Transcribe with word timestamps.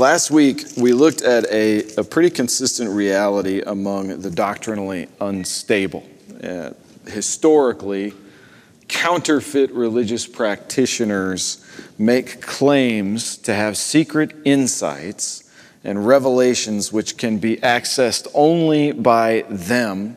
Last 0.00 0.30
week, 0.30 0.64
we 0.78 0.94
looked 0.94 1.20
at 1.20 1.44
a, 1.52 1.84
a 1.96 2.04
pretty 2.04 2.30
consistent 2.30 2.88
reality 2.88 3.60
among 3.60 4.22
the 4.22 4.30
doctrinally 4.30 5.08
unstable. 5.20 6.08
Uh, 6.42 6.70
historically, 7.06 8.14
counterfeit 8.88 9.70
religious 9.72 10.26
practitioners 10.26 11.62
make 11.98 12.40
claims 12.40 13.36
to 13.36 13.52
have 13.52 13.76
secret 13.76 14.34
insights 14.46 15.44
and 15.84 16.06
revelations 16.06 16.90
which 16.90 17.18
can 17.18 17.36
be 17.36 17.58
accessed 17.58 18.26
only 18.32 18.92
by 18.92 19.44
them 19.50 20.16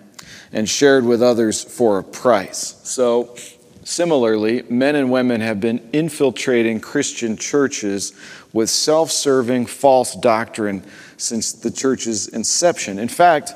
and 0.53 0.69
shared 0.69 1.03
with 1.03 1.21
others 1.21 1.61
for 1.61 1.99
a 1.99 2.03
price. 2.05 2.79
So, 2.83 3.35
similarly, 3.83 4.63
men 4.69 4.95
and 4.95 5.11
women 5.11 5.41
have 5.41 5.59
been 5.59 5.89
infiltrating 5.91 6.79
Christian 6.79 7.35
churches 7.35 8.13
with 8.53 8.69
self 8.69 9.11
serving 9.11 9.65
false 9.65 10.15
doctrine 10.15 10.83
since 11.17 11.51
the 11.51 11.71
church's 11.71 12.27
inception. 12.27 12.99
In 12.99 13.07
fact, 13.07 13.53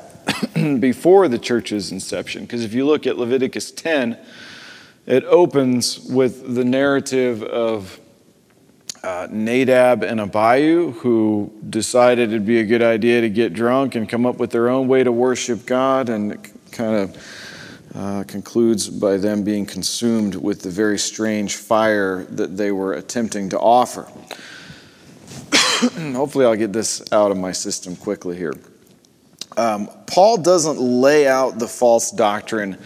before 0.80 1.28
the 1.28 1.40
church's 1.40 1.92
inception, 1.92 2.44
because 2.44 2.64
if 2.64 2.74
you 2.74 2.86
look 2.86 3.08
at 3.08 3.18
Leviticus 3.18 3.72
10, 3.72 4.18
it 5.06 5.24
opens 5.26 6.00
with 6.00 6.56
the 6.56 6.66
narrative 6.66 7.42
of 7.44 8.00
uh, 9.04 9.28
Nadab 9.32 10.04
and 10.04 10.20
Abihu, 10.20 10.92
who 10.92 11.54
decided 11.70 12.30
it'd 12.30 12.46
be 12.46 12.60
a 12.60 12.66
good 12.66 12.82
idea 12.82 13.22
to 13.22 13.30
get 13.30 13.54
drunk 13.54 13.96
and 13.96 14.10
come 14.10 14.26
up 14.26 14.38
with 14.38 14.52
their 14.52 14.68
own 14.68 14.88
way 14.88 15.04
to 15.04 15.12
worship 15.12 15.66
God, 15.66 16.10
and 16.10 16.38
kind 16.72 16.96
of 16.96 17.48
uh, 17.96 18.24
concludes 18.26 18.90
by 18.90 19.18
them 19.18 19.44
being 19.44 19.66
consumed 19.66 20.36
with 20.36 20.62
the 20.62 20.70
very 20.70 21.00
strange 21.00 21.56
fire 21.56 22.26
that 22.26 22.58
they 22.58 22.72
were 22.72 22.94
attempting 22.94 23.50
to 23.50 23.60
offer. 23.60 24.08
Hopefully, 26.16 26.44
I'll 26.44 26.56
get 26.56 26.74
this 26.74 27.04
out 27.12 27.30
of 27.30 27.38
my 27.38 27.52
system 27.52 27.96
quickly 27.96 28.36
here. 28.36 28.54
Um, 29.58 29.88
Paul 30.08 30.38
doesn't 30.38 30.80
lay 30.80 31.28
out 31.28 31.60
the 31.60 31.68
false 31.68 32.10
doctrine 32.10 32.78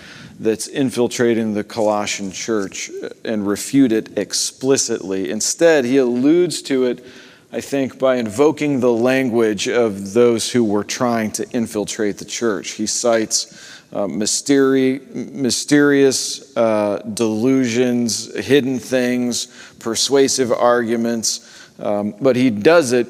that's 0.42 0.68
infiltrating 0.68 1.54
the 1.54 1.64
Colossian 1.64 2.32
church 2.32 2.92
and 3.24 3.48
refute 3.48 3.94
it 3.94 4.18
explicitly. 4.18 5.30
Instead, 5.30 5.86
he 5.86 5.98
alludes 5.98 6.62
to 6.64 6.86
it, 6.86 7.06
I 7.54 7.62
think, 7.62 7.98
by 7.98 8.16
invoking 8.16 8.82
the 8.82 8.92
language 8.92 9.70
of 9.70 10.12
those 10.14 10.52
who 10.52 10.66
were 10.66 10.84
trying 10.84 11.32
to 11.34 11.50
infiltrate 11.52 12.18
the 12.18 12.26
church. 12.26 12.72
He 12.72 12.88
cites 12.88 13.80
uh, 13.94 14.08
mysteri- 14.08 15.14
mysterious 15.14 16.58
uh, 16.58 16.98
delusions, 17.14 18.36
hidden 18.36 18.80
things, 18.80 19.48
persuasive 19.80 20.52
arguments, 20.52 21.51
um, 21.82 22.16
but 22.22 22.36
he 22.36 22.50
does 22.50 22.92
it 22.92 23.08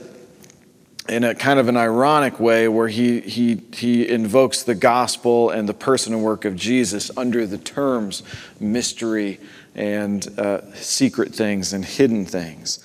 in 1.09 1.23
a 1.23 1.35
kind 1.35 1.59
of 1.59 1.67
an 1.67 1.75
ironic 1.75 2.39
way 2.39 2.67
where 2.67 2.87
he, 2.87 3.19
he, 3.21 3.61
he 3.73 4.07
invokes 4.07 4.63
the 4.63 4.75
gospel 4.75 5.49
and 5.49 5.67
the 5.67 5.73
person 5.73 6.13
and 6.13 6.23
work 6.23 6.45
of 6.45 6.55
Jesus 6.55 7.11
under 7.17 7.45
the 7.45 7.57
terms 7.57 8.23
mystery 8.59 9.39
and 9.75 10.27
uh, 10.39 10.73
secret 10.75 11.33
things 11.33 11.73
and 11.73 11.83
hidden 11.83 12.25
things. 12.25 12.83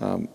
Um, 0.00 0.28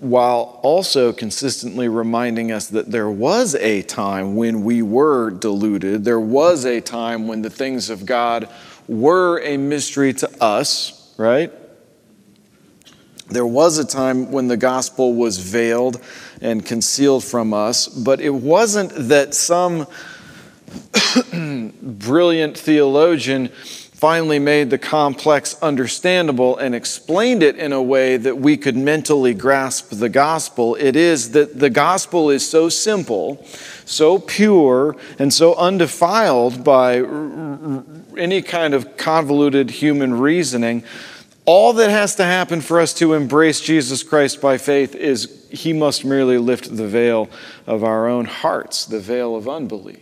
while 0.00 0.60
also 0.62 1.12
consistently 1.12 1.88
reminding 1.88 2.52
us 2.52 2.68
that 2.68 2.90
there 2.90 3.10
was 3.10 3.54
a 3.56 3.82
time 3.82 4.36
when 4.36 4.64
we 4.64 4.82
were 4.82 5.30
deluded, 5.30 6.04
there 6.04 6.20
was 6.20 6.64
a 6.64 6.80
time 6.80 7.26
when 7.26 7.42
the 7.42 7.50
things 7.50 7.90
of 7.90 8.06
God 8.06 8.48
were 8.86 9.40
a 9.40 9.56
mystery 9.56 10.12
to 10.14 10.42
us, 10.42 11.12
right? 11.16 11.52
There 13.28 13.46
was 13.46 13.78
a 13.78 13.84
time 13.84 14.30
when 14.30 14.48
the 14.48 14.56
gospel 14.56 15.14
was 15.14 15.38
veiled 15.38 16.00
and 16.42 16.64
concealed 16.64 17.24
from 17.24 17.54
us, 17.54 17.88
but 17.88 18.20
it 18.20 18.34
wasn't 18.34 18.92
that 19.08 19.34
some 19.34 19.86
brilliant 21.82 22.58
theologian 22.58 23.48
finally 24.04 24.38
made 24.38 24.68
the 24.68 24.76
complex 24.76 25.56
understandable 25.62 26.58
and 26.58 26.74
explained 26.74 27.42
it 27.42 27.56
in 27.56 27.72
a 27.72 27.82
way 27.82 28.18
that 28.18 28.36
we 28.36 28.54
could 28.54 28.76
mentally 28.76 29.32
grasp 29.32 29.88
the 29.90 30.10
gospel. 30.10 30.74
It 30.74 30.94
is 30.94 31.30
that 31.30 31.58
the 31.58 31.70
gospel 31.70 32.28
is 32.28 32.46
so 32.46 32.68
simple, 32.68 33.42
so 33.86 34.18
pure, 34.18 34.96
and 35.18 35.32
so 35.32 35.54
undefiled 35.54 36.62
by 36.62 36.98
any 38.18 38.42
kind 38.42 38.74
of 38.74 38.98
convoluted 38.98 39.70
human 39.70 40.12
reasoning 40.12 40.84
all 41.46 41.74
that 41.74 41.90
has 41.90 42.14
to 42.16 42.24
happen 42.24 42.60
for 42.60 42.80
us 42.80 42.94
to 42.94 43.12
embrace 43.12 43.60
Jesus 43.60 44.02
Christ 44.02 44.40
by 44.40 44.56
faith 44.56 44.94
is 44.94 45.46
he 45.50 45.72
must 45.72 46.04
merely 46.04 46.38
lift 46.38 46.74
the 46.74 46.86
veil 46.86 47.28
of 47.66 47.84
our 47.84 48.08
own 48.08 48.24
hearts, 48.24 48.86
the 48.86 49.00
veil 49.00 49.36
of 49.36 49.48
unbelief. 49.48 50.00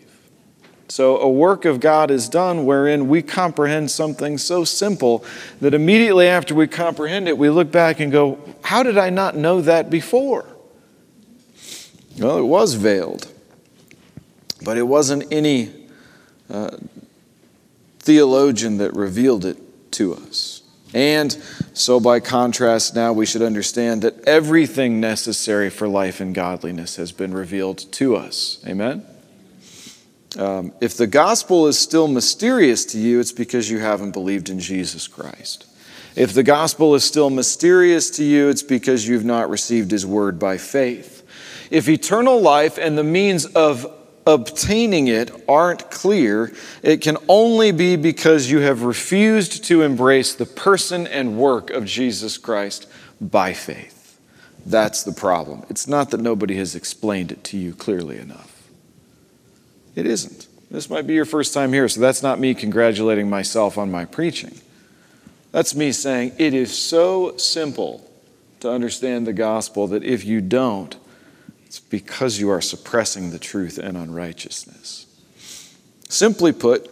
So, 0.88 1.18
a 1.18 1.28
work 1.28 1.64
of 1.64 1.80
God 1.80 2.10
is 2.10 2.28
done 2.28 2.66
wherein 2.66 3.08
we 3.08 3.22
comprehend 3.22 3.90
something 3.90 4.36
so 4.36 4.62
simple 4.62 5.24
that 5.60 5.72
immediately 5.72 6.28
after 6.28 6.54
we 6.54 6.66
comprehend 6.66 7.28
it, 7.28 7.38
we 7.38 7.48
look 7.48 7.72
back 7.72 7.98
and 7.98 8.12
go, 8.12 8.38
How 8.62 8.82
did 8.82 8.98
I 8.98 9.08
not 9.08 9.34
know 9.34 9.62
that 9.62 9.88
before? 9.88 10.44
Well, 12.18 12.36
it 12.36 12.44
was 12.44 12.74
veiled, 12.74 13.32
but 14.62 14.76
it 14.76 14.82
wasn't 14.82 15.32
any 15.32 15.70
uh, 16.50 16.76
theologian 18.00 18.76
that 18.76 18.94
revealed 18.94 19.46
it 19.46 19.92
to 19.92 20.14
us. 20.14 20.61
And 20.94 21.32
so, 21.72 22.00
by 22.00 22.20
contrast, 22.20 22.94
now 22.94 23.12
we 23.12 23.24
should 23.24 23.42
understand 23.42 24.02
that 24.02 24.26
everything 24.26 25.00
necessary 25.00 25.70
for 25.70 25.88
life 25.88 26.20
and 26.20 26.34
godliness 26.34 26.96
has 26.96 27.12
been 27.12 27.32
revealed 27.32 27.78
to 27.92 28.16
us. 28.16 28.62
Amen? 28.66 29.06
Um, 30.38 30.72
if 30.80 30.96
the 30.96 31.06
gospel 31.06 31.66
is 31.66 31.78
still 31.78 32.08
mysterious 32.08 32.84
to 32.86 32.98
you, 32.98 33.20
it's 33.20 33.32
because 33.32 33.70
you 33.70 33.78
haven't 33.78 34.12
believed 34.12 34.50
in 34.50 34.60
Jesus 34.60 35.08
Christ. 35.08 35.66
If 36.14 36.34
the 36.34 36.42
gospel 36.42 36.94
is 36.94 37.04
still 37.04 37.30
mysterious 37.30 38.10
to 38.10 38.24
you, 38.24 38.48
it's 38.48 38.62
because 38.62 39.08
you've 39.08 39.24
not 39.24 39.48
received 39.48 39.90
his 39.90 40.04
word 40.04 40.38
by 40.38 40.58
faith. 40.58 41.26
If 41.70 41.88
eternal 41.88 42.40
life 42.40 42.76
and 42.76 42.98
the 42.98 43.04
means 43.04 43.46
of 43.46 43.86
obtaining 44.26 45.08
it 45.08 45.30
aren't 45.48 45.90
clear, 45.90 46.52
it 46.82 46.98
can 46.98 47.16
only 47.28 47.72
be 47.72 47.96
because 47.96 48.50
you 48.50 48.58
have 48.60 48.82
refused 48.82 49.64
to 49.64 49.82
embrace 49.82 50.34
the 50.34 50.46
person 50.46 51.06
and 51.06 51.36
work 51.36 51.70
of 51.70 51.84
Jesus 51.84 52.38
Christ 52.38 52.86
by 53.20 53.52
faith. 53.52 54.18
That's 54.64 55.02
the 55.02 55.12
problem. 55.12 55.64
It's 55.68 55.88
not 55.88 56.10
that 56.10 56.20
nobody 56.20 56.56
has 56.56 56.74
explained 56.74 57.32
it 57.32 57.42
to 57.44 57.56
you 57.56 57.74
clearly 57.74 58.18
enough. 58.18 58.62
It 59.94 60.06
isn't. 60.06 60.46
This 60.70 60.88
might 60.88 61.06
be 61.06 61.14
your 61.14 61.24
first 61.24 61.52
time 61.52 61.72
here, 61.72 61.88
so 61.88 62.00
that's 62.00 62.22
not 62.22 62.38
me 62.38 62.54
congratulating 62.54 63.28
myself 63.28 63.76
on 63.76 63.90
my 63.90 64.04
preaching. 64.04 64.54
That's 65.50 65.74
me 65.74 65.92
saying 65.92 66.32
it 66.38 66.54
is 66.54 66.76
so 66.76 67.36
simple 67.36 68.08
to 68.60 68.70
understand 68.70 69.26
the 69.26 69.32
gospel 69.32 69.86
that 69.88 70.02
if 70.02 70.24
you 70.24 70.40
don't, 70.40 70.96
it's 71.72 71.80
because 71.80 72.38
you 72.38 72.50
are 72.50 72.60
suppressing 72.60 73.30
the 73.30 73.38
truth 73.38 73.78
and 73.78 73.96
unrighteousness. 73.96 75.06
Simply 76.06 76.52
put, 76.52 76.90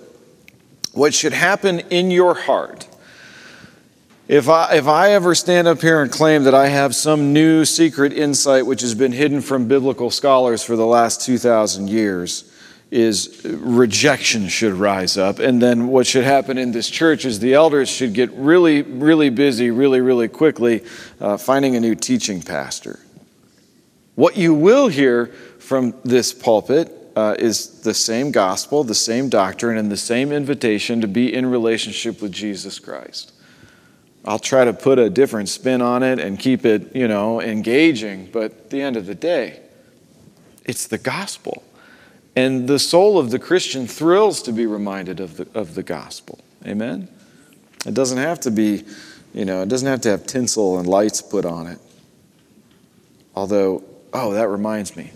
what 0.95 1.13
should 1.13 1.35
happen 1.35 1.81
in 1.91 2.11
your 2.11 2.33
heart 2.33 2.89
if 4.27 4.49
I, 4.49 4.77
if 4.77 4.87
I 4.87 5.11
ever 5.11 5.35
stand 5.35 5.69
up 5.69 5.83
here 5.83 6.01
and 6.01 6.11
claim 6.11 6.45
that 6.45 6.55
I 6.55 6.69
have 6.69 6.95
some 6.95 7.35
new 7.35 7.67
secret 7.67 8.15
insight 8.15 8.65
which 8.65 8.81
has 8.81 8.95
been 8.95 9.13
hidden 9.13 9.43
from 9.43 9.69
biblical 9.69 10.11
scholars 10.11 10.63
for 10.63 10.77
the 10.77 10.87
last 10.87 11.27
2,000 11.27 11.89
years, 11.89 12.51
is 12.91 13.45
rejection 13.45 14.49
should 14.49 14.73
rise 14.73 15.19
up. 15.19 15.41
And 15.41 15.61
then 15.61 15.89
what 15.89 16.07
should 16.07 16.25
happen 16.25 16.57
in 16.57 16.73
this 16.73 16.89
church 16.89 17.27
is 17.27 17.39
the 17.39 17.53
elders 17.53 17.91
should 17.91 18.15
get 18.15 18.31
really, 18.33 18.81
really 18.81 19.29
busy, 19.29 19.71
really, 19.71 20.01
really 20.01 20.29
quickly 20.29 20.85
uh, 21.21 21.37
finding 21.37 21.77
a 21.77 21.81
new 21.81 21.95
teaching 21.95 22.41
pastor. 22.41 22.99
What 24.15 24.37
you 24.37 24.55
will 24.55 24.89
hear 24.89 25.27
from 25.59 25.95
this 26.05 26.33
pulpit 26.33 26.97
uh, 27.17 27.35
is 27.39 27.81
the 27.81 27.95
same 27.95 28.31
gospel, 28.31 28.85
the 28.85 28.95
same 28.95 29.29
doctrine, 29.29 29.77
and 29.77 29.91
the 29.91 29.97
same 29.97 30.33
invitation 30.33 31.01
to 31.01 31.09
be 31.09 31.33
in 31.33 31.47
relationship 31.47 32.23
with 32.23 32.33
Jesus 32.33 32.79
Christ. 32.79 33.33
I'll 34.25 34.39
try 34.39 34.65
to 34.65 34.73
put 34.73 34.99
a 34.99 35.09
different 35.09 35.49
spin 35.49 35.81
on 35.81 36.03
it 36.03 36.19
and 36.19 36.39
keep 36.39 36.67
it, 36.67 36.95
you 36.95 37.09
know, 37.09 37.41
engaging, 37.41 38.29
but 38.33 38.45
at 38.45 38.71
the 38.71 38.83
end 38.83 38.97
of 38.97 39.07
the 39.07 39.15
day, 39.15 39.61
it's 40.65 40.87
the 40.87 40.99
gospel. 40.99 41.65
And 42.37 42.69
the 42.69 42.79
soul 42.79 43.19
of 43.19 43.31
the 43.31 43.39
Christian 43.39 43.87
thrills 43.87 44.43
to 44.43 44.53
be 44.53 44.67
reminded 44.67 45.21
of 45.21 45.37
the, 45.37 45.49
of 45.55 45.75
the 45.75 45.83
gospel. 45.83 46.39
Amen? 46.67 47.09
It 47.87 47.95
doesn't 47.95 48.19
have 48.19 48.41
to 48.41 48.51
be, 48.51 48.85
you 49.33 49.45
know, 49.45 49.63
it 49.63 49.69
doesn't 49.69 49.89
have 49.89 50.03
to 50.03 50.11
have 50.11 50.27
tinsel 50.27 50.79
and 50.79 50.87
lights 50.87 51.23
put 51.23 51.45
on 51.45 51.67
it. 51.67 51.79
Although 53.35 53.83
Oh, 54.13 54.33
that 54.33 54.49
reminds 54.49 54.97
me. 54.97 55.13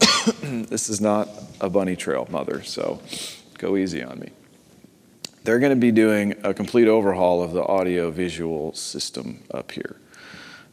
this 0.42 0.88
is 0.88 1.00
not 1.00 1.28
a 1.60 1.70
bunny 1.70 1.94
trail, 1.94 2.26
mother, 2.30 2.62
so 2.62 3.00
go 3.58 3.76
easy 3.76 4.02
on 4.02 4.18
me. 4.18 4.30
They're 5.44 5.60
going 5.60 5.70
to 5.70 5.76
be 5.76 5.92
doing 5.92 6.34
a 6.42 6.52
complete 6.52 6.88
overhaul 6.88 7.42
of 7.42 7.52
the 7.52 7.62
audio 7.64 8.10
visual 8.10 8.74
system 8.74 9.44
up 9.52 9.70
here. 9.70 9.96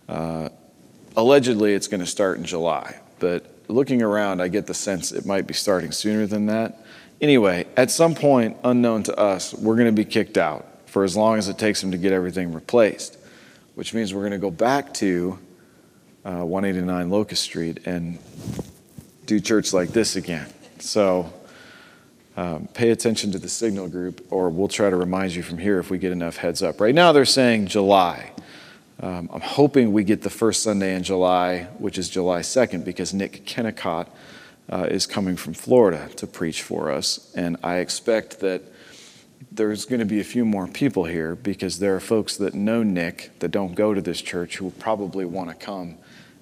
Uh, 0.09 0.49
allegedly 1.15 1.73
it's 1.73 1.87
going 1.87 1.99
to 1.99 2.07
start 2.07 2.39
in 2.39 2.43
July, 2.43 2.99
but 3.19 3.45
looking 3.67 4.01
around, 4.01 4.41
I 4.41 4.47
get 4.47 4.65
the 4.65 4.73
sense 4.73 5.11
it 5.11 5.25
might 5.27 5.45
be 5.45 5.53
starting 5.53 5.91
sooner 5.91 6.25
than 6.25 6.47
that. 6.47 6.83
Anyway, 7.21 7.67
at 7.77 7.91
some 7.91 8.15
point, 8.15 8.57
unknown 8.63 9.03
to 9.03 9.15
us, 9.15 9.53
we're 9.53 9.75
going 9.75 9.87
to 9.87 9.91
be 9.91 10.05
kicked 10.05 10.39
out 10.39 10.67
for 10.87 11.03
as 11.03 11.15
long 11.15 11.37
as 11.37 11.47
it 11.49 11.59
takes 11.59 11.81
them 11.81 11.91
to 11.91 11.97
get 11.97 12.11
everything 12.11 12.51
replaced, 12.51 13.17
which 13.75 13.93
means 13.93 14.11
we're 14.11 14.21
going 14.21 14.31
to 14.31 14.39
go 14.39 14.51
back 14.51 14.91
to 14.95 15.37
uh, 16.25 16.43
189 16.43 17.09
Locust 17.09 17.43
Street 17.43 17.85
and 17.85 18.17
do 19.25 19.39
church 19.39 19.73
like 19.73 19.89
this 19.89 20.15
again. 20.15 20.47
So 20.79 21.31
um, 22.35 22.67
pay 22.73 22.89
attention 22.89 23.31
to 23.31 23.39
the 23.39 23.49
signal 23.49 23.87
group, 23.89 24.25
or 24.31 24.49
we'll 24.49 24.67
try 24.67 24.89
to 24.89 24.95
remind 24.95 25.35
you 25.35 25.43
from 25.43 25.57
here 25.57 25.79
if 25.79 25.89
we 25.89 25.97
get 25.97 26.11
enough 26.11 26.37
heads 26.37 26.63
up. 26.63 26.81
Right 26.81 26.95
now, 26.95 27.11
they're 27.11 27.25
saying 27.25 27.67
July. 27.67 28.31
Um, 28.99 29.29
I'm 29.33 29.41
hoping 29.41 29.91
we 29.91 30.03
get 30.03 30.21
the 30.21 30.29
first 30.29 30.63
Sunday 30.63 30.95
in 30.95 31.03
July, 31.03 31.67
which 31.77 31.97
is 31.97 32.09
July 32.09 32.39
2nd, 32.39 32.85
because 32.85 33.13
Nick 33.13 33.45
Kennicott 33.45 34.07
uh, 34.71 34.87
is 34.89 35.05
coming 35.05 35.35
from 35.35 35.53
Florida 35.53 36.09
to 36.15 36.25
preach 36.25 36.61
for 36.61 36.91
us. 36.91 37.31
And 37.35 37.57
I 37.63 37.77
expect 37.77 38.39
that 38.39 38.61
there's 39.51 39.85
going 39.85 39.99
to 39.99 40.05
be 40.05 40.19
a 40.19 40.23
few 40.23 40.45
more 40.45 40.67
people 40.67 41.05
here 41.05 41.35
because 41.35 41.79
there 41.79 41.95
are 41.95 41.99
folks 41.99 42.37
that 42.37 42.53
know 42.53 42.83
Nick 42.83 43.31
that 43.39 43.49
don't 43.49 43.75
go 43.75 43.93
to 43.93 44.01
this 44.01 44.21
church 44.21 44.57
who 44.57 44.71
probably 44.71 45.25
want 45.25 45.49
to 45.49 45.55
come 45.55 45.97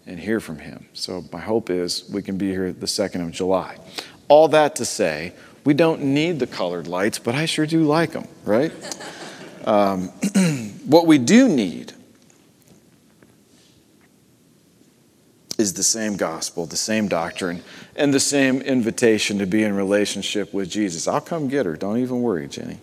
and 0.05 0.19
hear 0.19 0.39
from 0.39 0.59
him. 0.59 0.87
So 0.93 1.23
my 1.31 1.39
hope 1.39 1.69
is 1.69 2.09
we 2.09 2.21
can 2.21 2.37
be 2.37 2.49
here 2.49 2.71
the 2.71 2.85
2nd 2.85 3.25
of 3.25 3.31
July. 3.31 3.77
All 4.27 4.47
that 4.49 4.75
to 4.77 4.85
say, 4.85 5.33
we 5.63 5.73
don't 5.73 6.01
need 6.01 6.39
the 6.39 6.47
colored 6.47 6.87
lights, 6.87 7.19
but 7.19 7.35
I 7.35 7.45
sure 7.45 7.65
do 7.65 7.83
like 7.83 8.11
them, 8.11 8.27
right? 8.45 8.71
Um, 9.63 10.07
what 10.87 11.05
we 11.05 11.19
do 11.19 11.47
need 11.47 11.93
is 15.59 15.73
the 15.73 15.83
same 15.83 16.17
gospel, 16.17 16.65
the 16.65 16.75
same 16.75 17.07
doctrine, 17.07 17.61
and 17.95 18.11
the 18.11 18.19
same 18.19 18.61
invitation 18.61 19.37
to 19.37 19.45
be 19.45 19.63
in 19.63 19.75
relationship 19.75 20.51
with 20.51 20.69
Jesus. 20.69 21.07
I'll 21.07 21.21
come 21.21 21.47
get 21.47 21.67
her. 21.67 21.75
Don't 21.75 21.99
even 21.99 22.21
worry, 22.23 22.47
Jenny. 22.47 22.79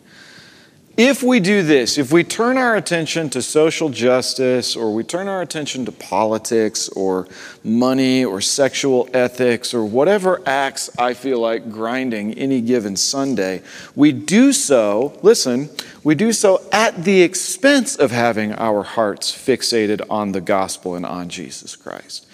If 0.99 1.23
we 1.23 1.39
do 1.39 1.63
this, 1.63 1.97
if 1.97 2.11
we 2.11 2.25
turn 2.25 2.59
our 2.59 2.75
attention 2.75 3.31
to 3.31 3.41
social 3.41 3.89
justice, 3.89 4.75
or 4.75 4.93
we 4.93 5.05
turn 5.05 5.29
our 5.29 5.41
attention 5.41 5.85
to 5.85 5.93
politics, 5.93 6.89
or 6.89 7.29
money, 7.63 8.25
or 8.25 8.41
sexual 8.41 9.09
ethics, 9.15 9.73
or 9.73 9.85
whatever 9.85 10.43
acts 10.45 10.91
I 10.99 11.15
feel 11.15 11.39
like 11.39 11.71
grinding 11.71 12.35
any 12.35 12.61
given 12.61 12.97
Sunday, 12.97 13.63
we 13.95 14.11
do 14.11 14.53
so, 14.53 15.17
listen, 15.23 15.71
we 16.03 16.17
do 16.17 16.33
so 16.33 16.69
at 16.73 17.05
the 17.05 17.23
expense 17.23 17.95
of 17.95 18.11
having 18.11 18.53
our 18.55 18.83
hearts 18.83 19.31
fixated 19.31 20.05
on 20.11 20.33
the 20.33 20.41
gospel 20.41 20.97
and 20.97 21.07
on 21.07 21.29
Jesus 21.29 21.77
Christ. 21.77 22.27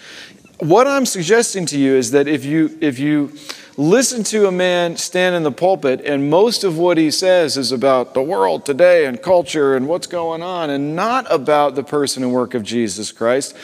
What 0.57 0.87
I'm 0.87 1.05
suggesting 1.05 1.67
to 1.67 1.77
you 1.77 1.93
is 1.93 2.09
that 2.11 2.27
if 2.27 2.43
you, 2.43 2.75
if 2.81 2.97
you, 2.97 3.31
listen 3.77 4.23
to 4.23 4.47
a 4.47 4.51
man 4.51 4.97
stand 4.97 5.35
in 5.35 5.43
the 5.43 5.51
pulpit, 5.51 6.01
and 6.01 6.29
most 6.29 6.63
of 6.63 6.77
what 6.77 6.97
he 6.97 7.11
says 7.11 7.57
is 7.57 7.71
about 7.71 8.13
the 8.13 8.21
world 8.21 8.65
today 8.65 9.05
and 9.05 9.21
culture 9.21 9.75
and 9.75 9.87
what's 9.87 10.07
going 10.07 10.41
on, 10.41 10.69
and 10.69 10.95
not 10.95 11.25
about 11.29 11.75
the 11.75 11.83
person 11.83 12.23
and 12.23 12.33
work 12.33 12.53
of 12.53 12.63
Jesus 12.63 13.11
Christ. 13.11 13.55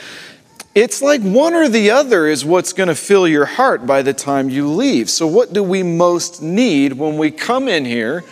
It's 0.74 1.02
like 1.02 1.20
one 1.20 1.52
or 1.52 1.68
the 1.68 1.90
other 1.90 2.26
is 2.26 2.44
what's 2.44 2.72
going 2.72 2.88
to 2.88 2.94
fill 2.94 3.28
your 3.28 3.44
heart 3.44 3.86
by 3.86 4.00
the 4.00 4.14
time 4.14 4.48
you 4.48 4.68
leave. 4.68 5.10
So, 5.10 5.26
what 5.26 5.52
do 5.52 5.62
we 5.62 5.82
most 5.82 6.40
need 6.40 6.94
when 6.94 7.18
we 7.18 7.30
come 7.30 7.68
in 7.68 7.84
here 7.84 8.24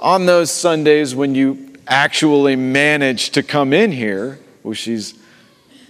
on 0.00 0.24
those 0.24 0.50
Sundays 0.50 1.14
when 1.14 1.34
you 1.34 1.74
actually 1.86 2.56
manage 2.56 3.30
to 3.30 3.42
come 3.42 3.74
in 3.74 3.92
here? 3.92 4.38
Well, 4.62 4.72
she's, 4.72 5.14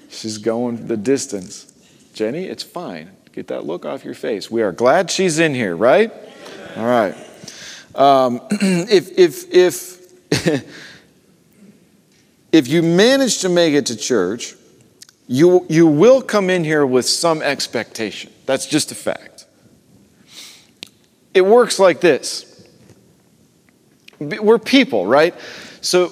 she's 0.09 0.39
going 0.39 0.89
the 0.89 0.97
distance. 0.97 1.73
Jenny, 2.15 2.47
it's 2.47 2.65
fine. 2.65 3.16
Get 3.37 3.49
that 3.49 3.67
look 3.67 3.85
off 3.85 4.03
your 4.03 4.15
face. 4.15 4.51
We 4.51 4.63
are 4.63 4.73
glad 4.73 5.11
she's 5.11 5.39
in 5.39 5.55
here, 5.55 5.77
right? 5.77 6.11
All 6.75 6.87
right. 6.87 7.15
Um, 7.95 8.41
if, 8.51 9.19
if, 9.19 9.53
if, 9.53 10.65
if 12.53 12.67
you 12.67 12.83
manage 12.83 13.41
to 13.41 13.51
make 13.51 13.75
it 13.75 13.85
to 13.87 13.97
church, 13.97 14.55
you, 15.29 15.67
you 15.69 15.87
will 15.87 16.23
come 16.23 16.49
in 16.49 16.65
here 16.65 16.87
with 16.87 17.05
some 17.05 17.43
expectation. 17.43 18.33
That's 18.47 18.65
just 18.65 18.91
a 18.91 18.95
fact. 18.95 19.45
It 21.35 21.45
works 21.45 21.79
like 21.79 22.01
this. 22.01 22.67
We're 24.19 24.59
people, 24.59 25.05
right? 25.05 25.35
So 25.83 26.11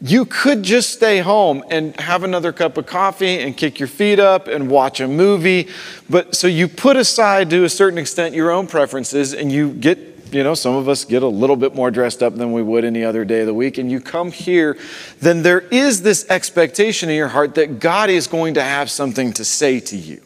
you 0.00 0.24
could 0.24 0.62
just 0.62 0.90
stay 0.90 1.18
home 1.18 1.62
and 1.68 1.98
have 2.00 2.22
another 2.24 2.52
cup 2.52 2.78
of 2.78 2.86
coffee 2.86 3.40
and 3.40 3.56
kick 3.56 3.78
your 3.78 3.88
feet 3.88 4.18
up 4.18 4.48
and 4.48 4.70
watch 4.70 5.00
a 5.00 5.06
movie. 5.08 5.68
But 6.08 6.34
so 6.34 6.46
you 6.46 6.68
put 6.68 6.96
aside 6.96 7.50
to 7.50 7.64
a 7.64 7.68
certain 7.68 7.98
extent 7.98 8.34
your 8.34 8.50
own 8.50 8.66
preferences 8.66 9.34
and 9.34 9.52
you 9.52 9.72
get, 9.72 9.98
you 10.32 10.42
know, 10.42 10.54
some 10.54 10.74
of 10.74 10.88
us 10.88 11.04
get 11.04 11.22
a 11.22 11.28
little 11.28 11.56
bit 11.56 11.74
more 11.74 11.90
dressed 11.90 12.22
up 12.22 12.34
than 12.36 12.52
we 12.52 12.62
would 12.62 12.84
any 12.84 13.04
other 13.04 13.24
day 13.26 13.40
of 13.40 13.46
the 13.46 13.54
week. 13.54 13.76
And 13.76 13.90
you 13.90 14.00
come 14.00 14.32
here, 14.32 14.78
then 15.20 15.42
there 15.42 15.60
is 15.60 16.02
this 16.02 16.24
expectation 16.30 17.10
in 17.10 17.16
your 17.16 17.28
heart 17.28 17.54
that 17.56 17.78
God 17.78 18.08
is 18.08 18.26
going 18.26 18.54
to 18.54 18.62
have 18.62 18.90
something 18.90 19.34
to 19.34 19.44
say 19.44 19.80
to 19.80 19.96
you. 19.96 20.22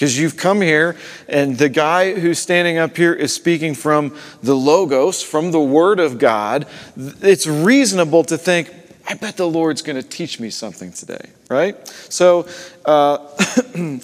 Because 0.00 0.18
you've 0.18 0.38
come 0.38 0.62
here, 0.62 0.96
and 1.28 1.58
the 1.58 1.68
guy 1.68 2.14
who's 2.14 2.38
standing 2.38 2.78
up 2.78 2.96
here 2.96 3.12
is 3.12 3.34
speaking 3.34 3.74
from 3.74 4.16
the 4.42 4.54
Logos, 4.54 5.22
from 5.22 5.50
the 5.50 5.60
Word 5.60 6.00
of 6.00 6.18
God. 6.18 6.66
It's 6.96 7.46
reasonable 7.46 8.24
to 8.24 8.38
think, 8.38 8.72
I 9.06 9.14
bet 9.14 9.36
the 9.36 9.48
Lord's 9.48 9.82
going 9.82 10.00
to 10.00 10.08
teach 10.08 10.38
me 10.40 10.50
something 10.50 10.92
today, 10.92 11.30
right? 11.48 11.86
So, 12.08 12.46
uh, 12.84 13.18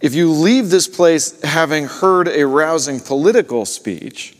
if 0.00 0.14
you 0.14 0.30
leave 0.30 0.70
this 0.70 0.88
place 0.88 1.40
having 1.42 1.86
heard 1.86 2.28
a 2.28 2.46
rousing 2.46 3.00
political 3.00 3.64
speech, 3.64 4.36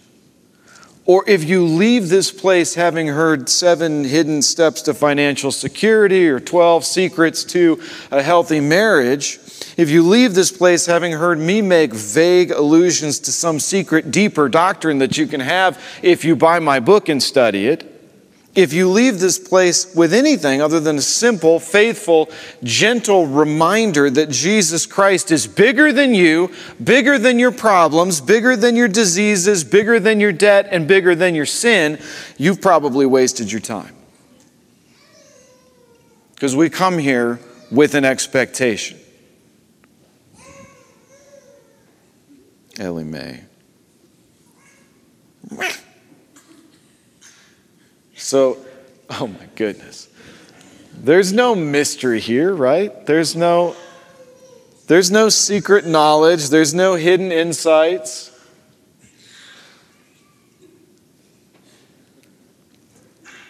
or 1.04 1.28
if 1.28 1.42
you 1.42 1.64
leave 1.64 2.08
this 2.08 2.30
place 2.30 2.74
having 2.74 3.08
heard 3.08 3.48
seven 3.48 4.04
hidden 4.04 4.40
steps 4.40 4.82
to 4.82 4.94
financial 4.94 5.50
security 5.50 6.28
or 6.28 6.38
12 6.38 6.84
secrets 6.84 7.42
to 7.44 7.82
a 8.12 8.22
healthy 8.22 8.60
marriage, 8.60 9.40
if 9.76 9.90
you 9.90 10.02
leave 10.02 10.34
this 10.34 10.52
place 10.52 10.86
having 10.86 11.12
heard 11.12 11.38
me 11.38 11.60
make 11.60 11.92
vague 11.92 12.52
allusions 12.52 13.18
to 13.20 13.32
some 13.32 13.58
secret, 13.58 14.12
deeper 14.12 14.48
doctrine 14.48 14.98
that 14.98 15.18
you 15.18 15.26
can 15.26 15.40
have 15.40 15.82
if 16.02 16.24
you 16.24 16.36
buy 16.36 16.60
my 16.60 16.78
book 16.78 17.08
and 17.08 17.20
study 17.20 17.66
it, 17.66 17.91
if 18.54 18.74
you 18.74 18.88
leave 18.90 19.18
this 19.18 19.38
place 19.38 19.94
with 19.94 20.12
anything 20.12 20.60
other 20.60 20.78
than 20.78 20.98
a 20.98 21.02
simple, 21.02 21.58
faithful, 21.58 22.30
gentle 22.62 23.26
reminder 23.26 24.10
that 24.10 24.28
Jesus 24.28 24.84
Christ 24.84 25.30
is 25.30 25.46
bigger 25.46 25.90
than 25.92 26.14
you, 26.14 26.50
bigger 26.82 27.18
than 27.18 27.38
your 27.38 27.52
problems, 27.52 28.20
bigger 28.20 28.54
than 28.54 28.76
your 28.76 28.88
diseases, 28.88 29.64
bigger 29.64 29.98
than 29.98 30.20
your 30.20 30.32
debt, 30.32 30.68
and 30.70 30.86
bigger 30.86 31.14
than 31.14 31.34
your 31.34 31.46
sin, 31.46 31.98
you've 32.36 32.60
probably 32.60 33.06
wasted 33.06 33.50
your 33.50 33.60
time. 33.60 33.94
Because 36.34 36.54
we 36.54 36.68
come 36.68 36.98
here 36.98 37.40
with 37.70 37.94
an 37.94 38.04
expectation. 38.04 38.98
Ellie 42.78 43.04
Mae. 43.04 43.44
So, 48.22 48.56
oh 49.10 49.26
my 49.26 49.46
goodness. 49.56 50.08
There's 50.94 51.32
no 51.32 51.54
mystery 51.54 52.20
here, 52.20 52.54
right? 52.54 53.04
There's 53.06 53.34
no 53.34 53.74
there's 54.86 55.10
no 55.10 55.28
secret 55.28 55.86
knowledge, 55.86 56.48
there's 56.48 56.74
no 56.74 56.94
hidden 56.94 57.32
insights. 57.32 58.30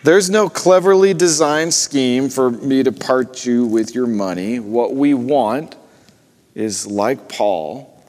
There's 0.05 0.31
no 0.31 0.49
cleverly 0.49 1.15
designed 1.15 1.75
scheme 1.75 2.29
for 2.29 2.51
me 2.51 2.83
to 2.83 2.93
part 2.93 3.47
you 3.47 3.67
with 3.67 3.95
your 3.95 4.07
money. 4.07 4.59
What 4.59 4.95
we 4.95 5.15
want 5.15 5.77
is 6.55 6.87
like 6.87 7.29
Paul, 7.29 8.03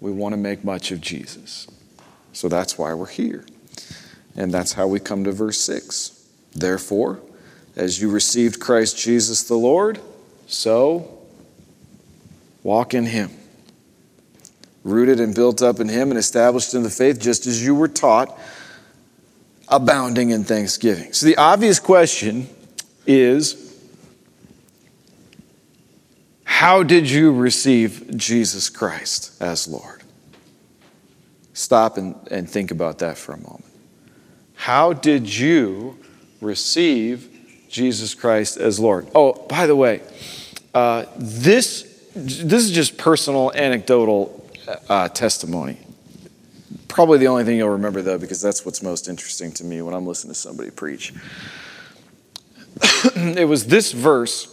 we 0.00 0.10
want 0.10 0.32
to 0.32 0.36
make 0.38 0.64
much 0.64 0.90
of 0.90 1.00
Jesus. 1.00 1.66
So 2.32 2.48
that's 2.48 2.78
why 2.78 2.94
we're 2.94 3.06
here. 3.06 3.44
And 4.36 4.52
that's 4.52 4.72
how 4.72 4.86
we 4.86 5.00
come 5.00 5.24
to 5.24 5.32
verse 5.32 5.58
6. 5.60 6.26
Therefore, 6.54 7.20
as 7.76 8.00
you 8.00 8.10
received 8.10 8.60
Christ 8.60 8.98
Jesus 8.98 9.42
the 9.44 9.56
Lord, 9.56 10.00
so 10.46 11.18
walk 12.62 12.94
in 12.94 13.06
him. 13.06 13.30
Rooted 14.82 15.20
and 15.20 15.34
built 15.34 15.62
up 15.62 15.80
in 15.80 15.88
him 15.88 16.10
and 16.10 16.18
established 16.18 16.74
in 16.74 16.82
the 16.82 16.90
faith, 16.90 17.20
just 17.20 17.46
as 17.46 17.64
you 17.64 17.74
were 17.74 17.88
taught, 17.88 18.38
abounding 19.68 20.30
in 20.30 20.44
thanksgiving. 20.44 21.12
So 21.12 21.26
the 21.26 21.36
obvious 21.36 21.80
question 21.80 22.48
is 23.06 23.60
how 26.44 26.82
did 26.82 27.10
you 27.10 27.32
receive 27.32 28.16
Jesus 28.16 28.68
Christ 28.68 29.40
as 29.42 29.66
Lord? 29.66 30.02
Stop 31.52 31.96
and, 31.96 32.14
and 32.30 32.48
think 32.48 32.70
about 32.70 32.98
that 32.98 33.16
for 33.16 33.32
a 33.32 33.38
moment. 33.38 33.73
How 34.54 34.92
did 34.92 35.34
you 35.34 35.98
receive 36.40 37.30
Jesus 37.68 38.14
Christ 38.14 38.56
as 38.56 38.78
Lord? 38.78 39.08
Oh, 39.14 39.32
by 39.48 39.66
the 39.66 39.76
way, 39.76 40.00
uh, 40.74 41.06
this, 41.16 42.08
this 42.14 42.64
is 42.64 42.70
just 42.70 42.96
personal, 42.96 43.52
anecdotal 43.52 44.48
uh, 44.88 45.08
testimony. 45.08 45.78
Probably 46.88 47.18
the 47.18 47.28
only 47.28 47.44
thing 47.44 47.58
you'll 47.58 47.70
remember, 47.70 48.02
though, 48.02 48.18
because 48.18 48.40
that's 48.40 48.64
what's 48.64 48.82
most 48.82 49.08
interesting 49.08 49.52
to 49.52 49.64
me 49.64 49.82
when 49.82 49.94
I'm 49.94 50.06
listening 50.06 50.32
to 50.32 50.38
somebody 50.38 50.70
preach. 50.70 51.12
it 53.16 53.48
was 53.48 53.66
this 53.66 53.92
verse 53.92 54.50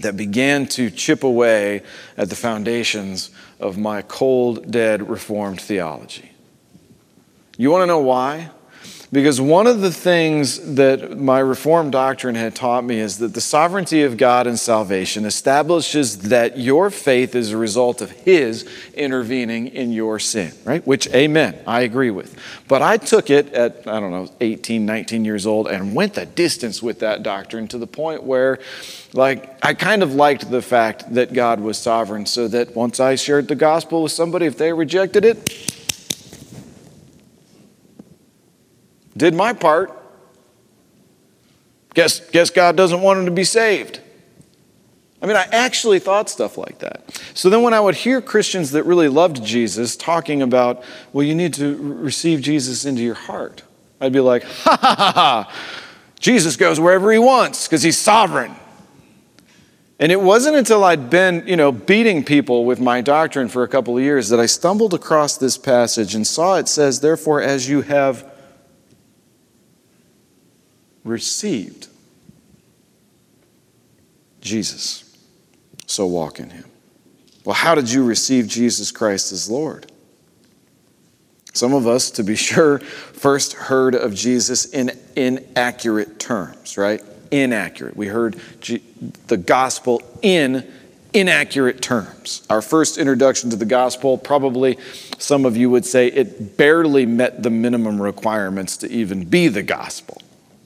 that 0.00 0.16
began 0.16 0.66
to 0.66 0.90
chip 0.90 1.22
away 1.22 1.82
at 2.16 2.28
the 2.28 2.36
foundations 2.36 3.30
of 3.60 3.78
my 3.78 4.02
cold, 4.02 4.70
dead 4.70 5.08
Reformed 5.08 5.60
theology. 5.60 6.30
You 7.56 7.70
want 7.70 7.82
to 7.82 7.86
know 7.86 8.00
why? 8.00 8.50
Because 9.14 9.40
one 9.40 9.68
of 9.68 9.80
the 9.80 9.92
things 9.92 10.74
that 10.74 11.16
my 11.16 11.38
Reformed 11.38 11.92
doctrine 11.92 12.34
had 12.34 12.56
taught 12.56 12.82
me 12.82 12.98
is 12.98 13.18
that 13.18 13.32
the 13.32 13.40
sovereignty 13.40 14.02
of 14.02 14.16
God 14.16 14.48
in 14.48 14.56
salvation 14.56 15.24
establishes 15.24 16.18
that 16.30 16.58
your 16.58 16.90
faith 16.90 17.36
is 17.36 17.52
a 17.52 17.56
result 17.56 18.00
of 18.00 18.10
His 18.10 18.68
intervening 18.92 19.68
in 19.68 19.92
your 19.92 20.18
sin, 20.18 20.50
right? 20.64 20.84
Which, 20.84 21.06
amen, 21.14 21.56
I 21.64 21.82
agree 21.82 22.10
with. 22.10 22.36
But 22.66 22.82
I 22.82 22.96
took 22.96 23.30
it 23.30 23.52
at, 23.52 23.86
I 23.86 24.00
don't 24.00 24.10
know, 24.10 24.28
18, 24.40 24.84
19 24.84 25.24
years 25.24 25.46
old 25.46 25.68
and 25.68 25.94
went 25.94 26.14
the 26.14 26.26
distance 26.26 26.82
with 26.82 26.98
that 26.98 27.22
doctrine 27.22 27.68
to 27.68 27.78
the 27.78 27.86
point 27.86 28.24
where, 28.24 28.58
like, 29.12 29.64
I 29.64 29.74
kind 29.74 30.02
of 30.02 30.16
liked 30.16 30.50
the 30.50 30.60
fact 30.60 31.14
that 31.14 31.32
God 31.32 31.60
was 31.60 31.78
sovereign 31.78 32.26
so 32.26 32.48
that 32.48 32.74
once 32.74 32.98
I 32.98 33.14
shared 33.14 33.46
the 33.46 33.54
gospel 33.54 34.02
with 34.02 34.10
somebody, 34.10 34.46
if 34.46 34.58
they 34.58 34.72
rejected 34.72 35.24
it, 35.24 35.83
Did 39.16 39.34
my 39.34 39.52
part. 39.52 39.92
Guess, 41.94 42.30
guess 42.30 42.50
God 42.50 42.76
doesn't 42.76 43.00
want 43.00 43.20
him 43.20 43.24
to 43.26 43.30
be 43.30 43.44
saved. 43.44 44.00
I 45.22 45.26
mean, 45.26 45.36
I 45.36 45.46
actually 45.52 46.00
thought 46.00 46.28
stuff 46.28 46.58
like 46.58 46.80
that. 46.80 47.18
So 47.32 47.48
then, 47.48 47.62
when 47.62 47.72
I 47.72 47.80
would 47.80 47.94
hear 47.94 48.20
Christians 48.20 48.72
that 48.72 48.82
really 48.82 49.08
loved 49.08 49.42
Jesus 49.42 49.96
talking 49.96 50.42
about, 50.42 50.82
well, 51.14 51.24
you 51.24 51.34
need 51.34 51.54
to 51.54 51.76
receive 51.76 52.42
Jesus 52.42 52.84
into 52.84 53.00
your 53.00 53.14
heart, 53.14 53.62
I'd 54.00 54.12
be 54.12 54.20
like, 54.20 54.42
ha 54.42 54.76
ha 54.78 54.94
ha 54.94 55.12
ha, 55.14 55.52
Jesus 56.18 56.56
goes 56.56 56.78
wherever 56.78 57.10
he 57.10 57.18
wants 57.18 57.66
because 57.66 57.82
he's 57.82 57.96
sovereign. 57.96 58.54
And 59.98 60.10
it 60.10 60.20
wasn't 60.20 60.56
until 60.56 60.82
I'd 60.84 61.08
been, 61.08 61.44
you 61.46 61.56
know, 61.56 61.70
beating 61.70 62.24
people 62.24 62.64
with 62.64 62.80
my 62.80 63.00
doctrine 63.00 63.48
for 63.48 63.62
a 63.62 63.68
couple 63.68 63.96
of 63.96 64.02
years 64.02 64.28
that 64.28 64.40
I 64.40 64.46
stumbled 64.46 64.92
across 64.92 65.38
this 65.38 65.56
passage 65.56 66.14
and 66.14 66.26
saw 66.26 66.56
it 66.56 66.68
says, 66.68 67.00
therefore, 67.00 67.40
as 67.40 67.68
you 67.68 67.82
have 67.82 68.30
received 71.04 71.88
Jesus. 74.40 75.16
So 75.86 76.06
walk 76.06 76.40
in 76.40 76.50
him. 76.50 76.64
Well, 77.44 77.54
how 77.54 77.74
did 77.74 77.90
you 77.90 78.04
receive 78.04 78.46
Jesus 78.46 78.90
Christ 78.90 79.32
as 79.32 79.50
Lord? 79.50 79.90
Some 81.52 81.72
of 81.72 81.86
us, 81.86 82.10
to 82.12 82.24
be 82.24 82.36
sure, 82.36 82.78
first 82.78 83.52
heard 83.54 83.94
of 83.94 84.14
Jesus 84.14 84.66
in 84.66 84.98
inaccurate 85.14 86.18
terms, 86.18 86.76
right? 86.76 87.02
Inaccurate. 87.30 87.96
We 87.96 88.06
heard 88.06 88.36
G- 88.60 88.82
the 89.26 89.36
gospel 89.36 90.02
in 90.22 90.70
inaccurate 91.12 91.80
terms. 91.80 92.44
Our 92.50 92.60
first 92.60 92.98
introduction 92.98 93.50
to 93.50 93.56
the 93.56 93.64
gospel, 93.64 94.18
probably 94.18 94.78
some 95.18 95.44
of 95.44 95.56
you 95.56 95.70
would 95.70 95.84
say 95.84 96.08
it 96.08 96.56
barely 96.56 97.06
met 97.06 97.42
the 97.42 97.50
minimum 97.50 98.02
requirements 98.02 98.76
to 98.78 98.90
even 98.90 99.24
be 99.24 99.46
the 99.46 99.62
gospel 99.62 100.20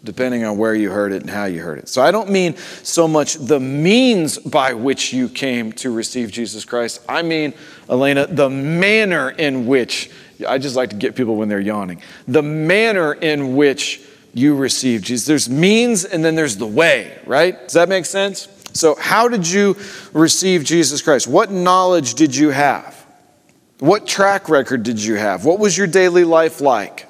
depending 0.08 0.42
on 0.42 0.56
where 0.56 0.74
you 0.74 0.90
heard 0.90 1.12
it 1.12 1.20
and 1.20 1.28
how 1.28 1.44
you 1.44 1.60
heard 1.60 1.78
it. 1.78 1.86
So 1.86 2.00
I 2.00 2.10
don't 2.10 2.30
mean 2.30 2.56
so 2.82 3.06
much 3.06 3.34
the 3.34 3.60
means 3.60 4.38
by 4.38 4.72
which 4.72 5.12
you 5.12 5.28
came 5.28 5.70
to 5.72 5.90
receive 5.90 6.30
Jesus 6.30 6.64
Christ. 6.64 7.02
I 7.06 7.20
mean, 7.20 7.52
Elena, 7.90 8.26
the 8.26 8.48
manner 8.48 9.28
in 9.28 9.66
which, 9.66 10.10
I 10.48 10.56
just 10.56 10.76
like 10.76 10.88
to 10.88 10.96
get 10.96 11.14
people 11.14 11.36
when 11.36 11.50
they're 11.50 11.60
yawning, 11.60 12.00
the 12.26 12.42
manner 12.42 13.12
in 13.12 13.54
which 13.54 14.00
you 14.32 14.56
received 14.56 15.04
Jesus. 15.04 15.26
There's 15.26 15.50
means 15.50 16.06
and 16.06 16.24
then 16.24 16.34
there's 16.34 16.56
the 16.56 16.66
way, 16.66 17.18
right? 17.26 17.60
Does 17.64 17.74
that 17.74 17.90
make 17.90 18.06
sense? 18.06 18.48
So, 18.72 18.94
how 18.94 19.28
did 19.28 19.46
you 19.46 19.76
receive 20.14 20.64
Jesus 20.64 21.02
Christ? 21.02 21.28
What 21.28 21.50
knowledge 21.50 22.14
did 22.14 22.34
you 22.34 22.48
have? 22.48 22.94
What 23.78 24.06
track 24.06 24.48
record 24.48 24.84
did 24.84 25.04
you 25.04 25.16
have? 25.16 25.44
What 25.44 25.58
was 25.58 25.76
your 25.76 25.86
daily 25.86 26.24
life 26.24 26.62
like? 26.62 27.07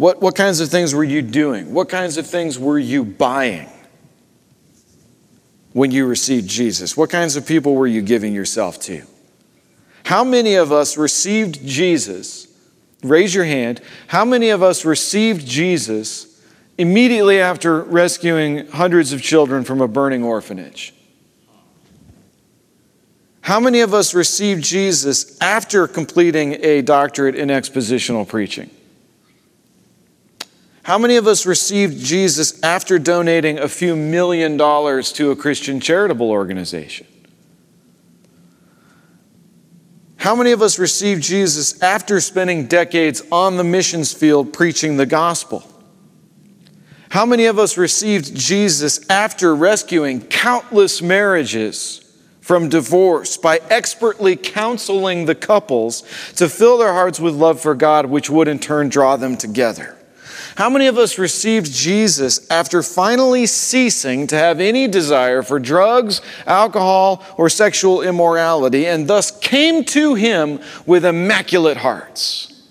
What, 0.00 0.22
what 0.22 0.34
kinds 0.34 0.60
of 0.60 0.70
things 0.70 0.94
were 0.94 1.04
you 1.04 1.20
doing? 1.20 1.74
What 1.74 1.90
kinds 1.90 2.16
of 2.16 2.26
things 2.26 2.58
were 2.58 2.78
you 2.78 3.04
buying 3.04 3.68
when 5.74 5.90
you 5.90 6.06
received 6.06 6.48
Jesus? 6.48 6.96
What 6.96 7.10
kinds 7.10 7.36
of 7.36 7.44
people 7.44 7.74
were 7.74 7.86
you 7.86 8.00
giving 8.00 8.32
yourself 8.32 8.80
to? 8.84 9.02
How 10.06 10.24
many 10.24 10.54
of 10.54 10.72
us 10.72 10.96
received 10.96 11.66
Jesus? 11.66 12.48
Raise 13.02 13.34
your 13.34 13.44
hand. 13.44 13.82
How 14.06 14.24
many 14.24 14.48
of 14.48 14.62
us 14.62 14.86
received 14.86 15.46
Jesus 15.46 16.42
immediately 16.78 17.38
after 17.38 17.82
rescuing 17.82 18.68
hundreds 18.68 19.12
of 19.12 19.20
children 19.20 19.64
from 19.64 19.82
a 19.82 19.86
burning 19.86 20.24
orphanage? 20.24 20.94
How 23.42 23.60
many 23.60 23.82
of 23.82 23.92
us 23.92 24.14
received 24.14 24.64
Jesus 24.64 25.38
after 25.42 25.86
completing 25.86 26.54
a 26.64 26.80
doctorate 26.80 27.34
in 27.34 27.50
expositional 27.50 28.26
preaching? 28.26 28.70
How 30.82 30.98
many 30.98 31.16
of 31.16 31.26
us 31.26 31.44
received 31.44 31.98
Jesus 31.98 32.60
after 32.62 32.98
donating 32.98 33.58
a 33.58 33.68
few 33.68 33.94
million 33.94 34.56
dollars 34.56 35.12
to 35.12 35.30
a 35.30 35.36
Christian 35.36 35.78
charitable 35.78 36.30
organization? 36.30 37.06
How 40.16 40.34
many 40.34 40.52
of 40.52 40.62
us 40.62 40.78
received 40.78 41.22
Jesus 41.22 41.82
after 41.82 42.20
spending 42.20 42.66
decades 42.66 43.22
on 43.32 43.56
the 43.56 43.64
missions 43.64 44.12
field 44.12 44.52
preaching 44.52 44.96
the 44.96 45.06
gospel? 45.06 45.66
How 47.10 47.26
many 47.26 47.46
of 47.46 47.58
us 47.58 47.76
received 47.76 48.34
Jesus 48.36 49.08
after 49.10 49.54
rescuing 49.54 50.20
countless 50.22 51.02
marriages 51.02 52.06
from 52.40 52.68
divorce 52.68 53.36
by 53.36 53.60
expertly 53.70 54.36
counseling 54.36 55.24
the 55.24 55.34
couples 55.34 56.02
to 56.36 56.48
fill 56.48 56.78
their 56.78 56.92
hearts 56.92 57.18
with 57.18 57.34
love 57.34 57.60
for 57.60 57.74
God, 57.74 58.06
which 58.06 58.30
would 58.30 58.48
in 58.48 58.58
turn 58.58 58.88
draw 58.88 59.16
them 59.16 59.36
together? 59.36 59.96
How 60.60 60.68
many 60.68 60.88
of 60.88 60.98
us 60.98 61.18
received 61.18 61.72
Jesus 61.72 62.46
after 62.50 62.82
finally 62.82 63.46
ceasing 63.46 64.26
to 64.26 64.36
have 64.36 64.60
any 64.60 64.86
desire 64.88 65.40
for 65.40 65.58
drugs, 65.58 66.20
alcohol, 66.46 67.24
or 67.38 67.48
sexual 67.48 68.02
immorality, 68.02 68.86
and 68.86 69.08
thus 69.08 69.30
came 69.30 69.84
to 69.84 70.16
Him 70.16 70.60
with 70.84 71.06
immaculate 71.06 71.78
hearts? 71.78 72.62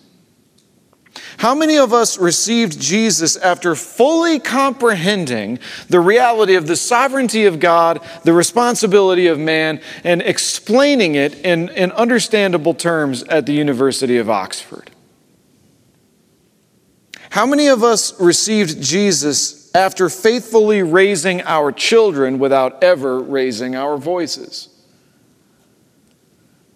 How 1.38 1.56
many 1.56 1.80
of 1.80 1.92
us 1.92 2.20
received 2.20 2.80
Jesus 2.80 3.36
after 3.38 3.74
fully 3.74 4.40
comprehending 4.40 5.58
the 5.88 6.00
reality 6.00 6.54
of 6.54 6.68
the 6.68 6.76
sovereignty 6.76 7.48
of 7.48 7.60
God, 7.60 8.08
the 8.24 8.34
responsibility 8.34 9.26
of 9.26 9.40
man, 9.40 9.82
and 10.04 10.22
explaining 10.22 11.16
it 11.16 11.34
in, 11.44 11.70
in 11.70 11.92
understandable 11.94 12.76
terms 12.76 13.24
at 13.24 13.48
the 13.48 13.54
University 13.54 14.18
of 14.18 14.30
Oxford? 14.30 14.89
How 17.30 17.46
many 17.46 17.68
of 17.68 17.84
us 17.84 18.20
received 18.20 18.82
Jesus 18.82 19.74
after 19.76 20.10
faithfully 20.10 20.82
raising 20.82 21.42
our 21.44 21.72
children 21.72 22.40
without 22.40 22.84
ever 22.84 23.20
raising 23.20 23.76
our 23.76 23.98
voices? 23.98 24.70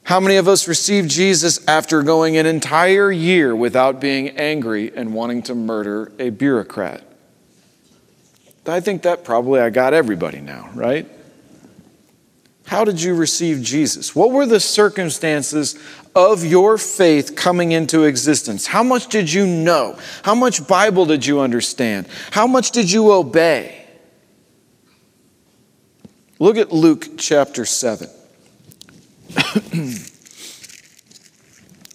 How 0.03 0.19
many 0.19 0.36
of 0.36 0.48
us 0.48 0.67
received 0.67 1.10
Jesus 1.10 1.65
after 1.67 2.03
going 2.03 2.38
an 2.38 2.45
entire 2.45 3.12
year 3.12 3.55
without 3.55 4.00
being 4.00 4.29
angry 4.31 4.91
and 4.95 5.13
wanting 5.13 5.41
to 5.43 5.55
murder 5.55 6.12
a 6.19 6.29
bureaucrat? 6.29 7.03
I 8.67 8.79
think 8.79 9.01
that 9.03 9.24
probably 9.24 9.60
I 9.60 9.69
got 9.69 9.93
everybody 9.93 10.39
now, 10.39 10.69
right? 10.74 11.07
How 12.65 12.86
did 12.86 13.01
you 13.01 13.15
receive 13.15 13.62
Jesus? 13.62 14.15
What 14.15 14.31
were 14.31 14.45
the 14.45 14.60
circumstances 14.60 15.77
of 16.15 16.46
your 16.46 16.77
faith 16.77 17.36
coming 17.36 17.72
into 17.72 18.03
existence? 18.03 18.67
How 18.67 18.84
much 18.84 19.08
did 19.08 19.32
you 19.32 19.48
know? 19.48 19.98
How 20.24 20.36
much 20.36 20.67
Bible 20.67 21.05
did 21.05 21.25
you 21.25 21.39
understand? 21.39 22.08
How 22.32 22.48
much 22.48 22.72
did 22.72 22.91
you 22.91 23.12
obey? 23.12 23.86
Look 26.39 26.58
at 26.58 26.72
Luke 26.72 27.17
chapter 27.17 27.65
7. 27.65 28.10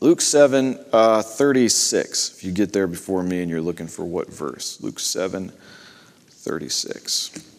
Luke 0.01 0.21
7, 0.21 0.79
uh, 0.93 1.23
36. 1.23 2.37
If 2.37 2.45
you 2.45 2.53
get 2.53 2.73
there 2.73 2.87
before 2.87 3.23
me 3.23 3.43
and 3.43 3.51
you're 3.51 3.61
looking 3.61 3.89
for 3.89 4.05
what 4.05 4.33
verse? 4.33 4.81
Luke 4.81 5.01
7, 5.01 5.53
36. 6.31 7.58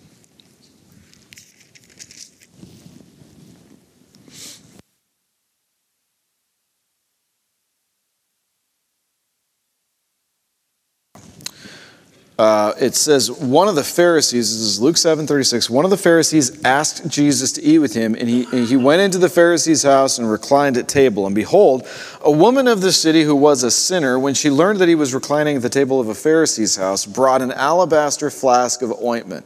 Uh, 12.40 12.74
it 12.80 12.96
says 12.96 13.30
one 13.30 13.68
of 13.68 13.76
the 13.76 13.84
Pharisees, 13.84 14.50
this 14.50 14.66
is 14.66 14.80
Luke 14.80 14.96
7 14.96 15.28
36, 15.28 15.70
one 15.70 15.84
of 15.84 15.92
the 15.92 15.98
Pharisees 15.98 16.64
asked 16.64 17.06
Jesus 17.10 17.52
to 17.52 17.62
eat 17.62 17.80
with 17.80 17.94
him, 17.94 18.16
and 18.16 18.30
he, 18.30 18.46
and 18.54 18.66
he 18.66 18.78
went 18.78 19.02
into 19.02 19.18
the 19.18 19.28
Pharisee's 19.28 19.84
house 19.84 20.18
and 20.18 20.32
reclined 20.32 20.78
at 20.78 20.88
table. 20.88 21.26
And 21.26 21.36
behold, 21.36 21.86
a 22.24 22.32
woman 22.32 22.70
of 22.70 22.80
the 22.80 22.94
city 22.94 23.24
who 23.24 23.36
was 23.36 23.64
a 23.64 23.70
sinner, 23.70 24.18
when 24.18 24.36
she 24.36 24.50
learned 24.50 24.80
that 24.80 24.88
he 24.88 24.96
was 24.96 25.14
reclining 25.14 25.58
at 25.58 25.62
the 25.64 25.70
table 25.70 26.00
of 26.00 26.08
a 26.08 26.16
Pharisee's 26.16 26.78
house, 26.78 27.06
brought 27.06 27.42
an 27.42 27.52
alabaster 27.52 28.30
flask 28.30 28.82
of 28.82 28.94
ointment. 29.04 29.46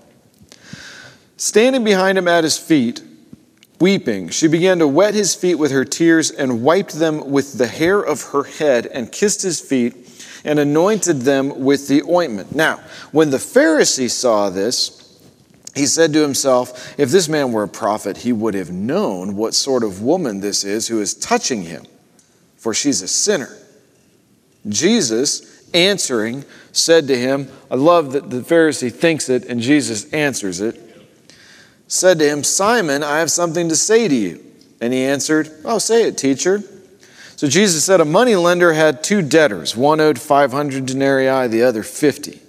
Standing 1.36 1.84
behind 1.84 2.20
him 2.20 2.28
at 2.28 2.44
his 2.44 2.60
feet, 2.60 3.02
weeping, 3.80 4.30
she 4.30 4.48
began 4.48 4.78
to 4.78 4.88
wet 4.88 5.16
his 5.16 5.34
feet 5.34 5.56
with 5.56 5.72
her 5.72 5.84
tears 5.84 6.30
and 6.30 6.62
wiped 6.62 6.94
them 6.94 7.32
with 7.32 7.58
the 7.58 7.66
hair 7.66 8.00
of 8.00 8.22
her 8.34 8.44
head 8.44 8.86
and 8.86 9.12
kissed 9.12 9.42
his 9.42 9.60
feet 9.60 10.03
and 10.46 10.60
anointed 10.60 11.22
them 11.22 11.64
with 11.64 11.88
the 11.88 12.04
ointment. 12.04 12.56
Now, 12.56 12.82
when 13.12 13.30
the 13.30 13.38
Pharisee 13.38 14.10
saw 14.10 14.50
this, 14.50 15.00
he 15.76 15.86
said 15.86 16.14
to 16.14 16.22
himself, 16.22 17.00
If 17.00 17.10
this 17.10 17.28
man 17.28 17.52
were 17.52 17.64
a 17.64 17.68
prophet, 17.68 18.18
he 18.18 18.32
would 18.32 18.54
have 18.54 18.72
known 18.72 19.36
what 19.36 19.54
sort 19.54 19.84
of 19.84 20.02
woman 20.02 20.40
this 20.40 20.64
is 20.64 20.88
who 20.88 21.02
is 21.02 21.16
touching 21.16 21.64
him, 21.64 21.86
for 22.58 22.74
she's 22.74 23.02
a 23.02 23.08
sinner. 23.08 23.58
Jesus, 24.68 25.70
answering, 25.74 26.46
said 26.72 27.08
to 27.08 27.18
him, 27.18 27.50
I 27.72 27.76
love 27.76 28.12
that 28.14 28.30
the 28.30 28.42
Pharisee 28.42 28.92
thinks 28.92 29.30
it 29.30 29.46
and 29.46 29.60
Jesus 29.60 30.12
answers 30.14 30.62
it, 30.62 30.80
said 31.88 32.20
to 32.20 32.30
him, 32.30 32.44
Simon, 32.44 33.04
I 33.04 33.20
have 33.20 33.32
something 33.32 33.70
to 33.70 33.76
say 33.76 34.08
to 34.08 34.16
you. 34.16 34.44
And 34.80 34.94
he 34.94 35.04
answered, 35.04 35.50
Oh, 35.64 35.80
say 35.80 36.04
it, 36.04 36.18
teacher. 36.18 36.62
So 37.36 37.48
Jesus 37.48 37.84
said, 37.84 38.00
A 38.00 38.06
money 38.06 38.36
lender 38.36 38.74
had 38.74 39.04
two 39.04 39.22
debtors. 39.22 39.76
One 39.76 40.00
owed 40.00 40.20
500 40.20 40.86
denarii, 40.86 41.48
the 41.48 41.64
other 41.64 41.84
50. 41.84 42.40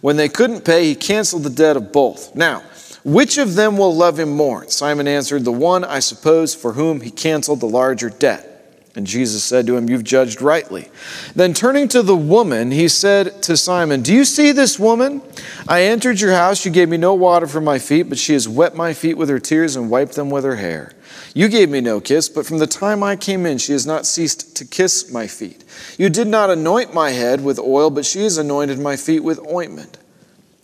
When 0.00 0.16
they 0.16 0.28
couldn't 0.28 0.64
pay, 0.64 0.86
he 0.86 0.94
canceled 0.94 1.44
the 1.44 1.50
debt 1.50 1.76
of 1.76 1.92
both. 1.92 2.34
Now, 2.34 2.62
which 3.04 3.38
of 3.38 3.54
them 3.54 3.76
will 3.76 3.94
love 3.94 4.18
him 4.18 4.30
more? 4.30 4.68
Simon 4.68 5.08
answered, 5.08 5.44
The 5.44 5.52
one, 5.52 5.84
I 5.84 5.98
suppose, 5.98 6.54
for 6.54 6.72
whom 6.72 7.00
he 7.00 7.10
canceled 7.10 7.60
the 7.60 7.66
larger 7.66 8.10
debt. 8.10 8.48
And 8.94 9.06
Jesus 9.06 9.42
said 9.42 9.66
to 9.66 9.76
him, 9.76 9.88
You've 9.88 10.04
judged 10.04 10.42
rightly. 10.42 10.90
Then 11.34 11.54
turning 11.54 11.88
to 11.88 12.02
the 12.02 12.16
woman, 12.16 12.70
he 12.70 12.88
said 12.88 13.42
to 13.44 13.56
Simon, 13.56 14.02
Do 14.02 14.12
you 14.12 14.24
see 14.24 14.52
this 14.52 14.78
woman? 14.78 15.22
I 15.66 15.84
entered 15.84 16.20
your 16.20 16.32
house. 16.32 16.64
You 16.64 16.70
gave 16.70 16.88
me 16.88 16.96
no 16.98 17.14
water 17.14 17.46
for 17.46 17.60
my 17.60 17.78
feet, 17.78 18.08
but 18.08 18.18
she 18.18 18.34
has 18.34 18.48
wet 18.48 18.76
my 18.76 18.92
feet 18.92 19.16
with 19.16 19.30
her 19.30 19.38
tears 19.38 19.76
and 19.76 19.90
wiped 19.90 20.14
them 20.14 20.30
with 20.30 20.44
her 20.44 20.56
hair. 20.56 20.92
You 21.34 21.48
gave 21.48 21.70
me 21.70 21.80
no 21.80 22.00
kiss, 22.00 22.28
but 22.28 22.44
from 22.44 22.58
the 22.58 22.66
time 22.66 23.02
I 23.02 23.16
came 23.16 23.46
in, 23.46 23.58
she 23.58 23.72
has 23.72 23.86
not 23.86 24.04
ceased 24.04 24.54
to 24.56 24.66
kiss 24.66 25.10
my 25.10 25.26
feet. 25.26 25.64
You 25.98 26.10
did 26.10 26.28
not 26.28 26.50
anoint 26.50 26.92
my 26.92 27.10
head 27.10 27.42
with 27.42 27.58
oil, 27.58 27.88
but 27.88 28.04
she 28.04 28.22
has 28.24 28.36
anointed 28.36 28.78
my 28.78 28.96
feet 28.96 29.20
with 29.20 29.40
ointment. 29.46 29.96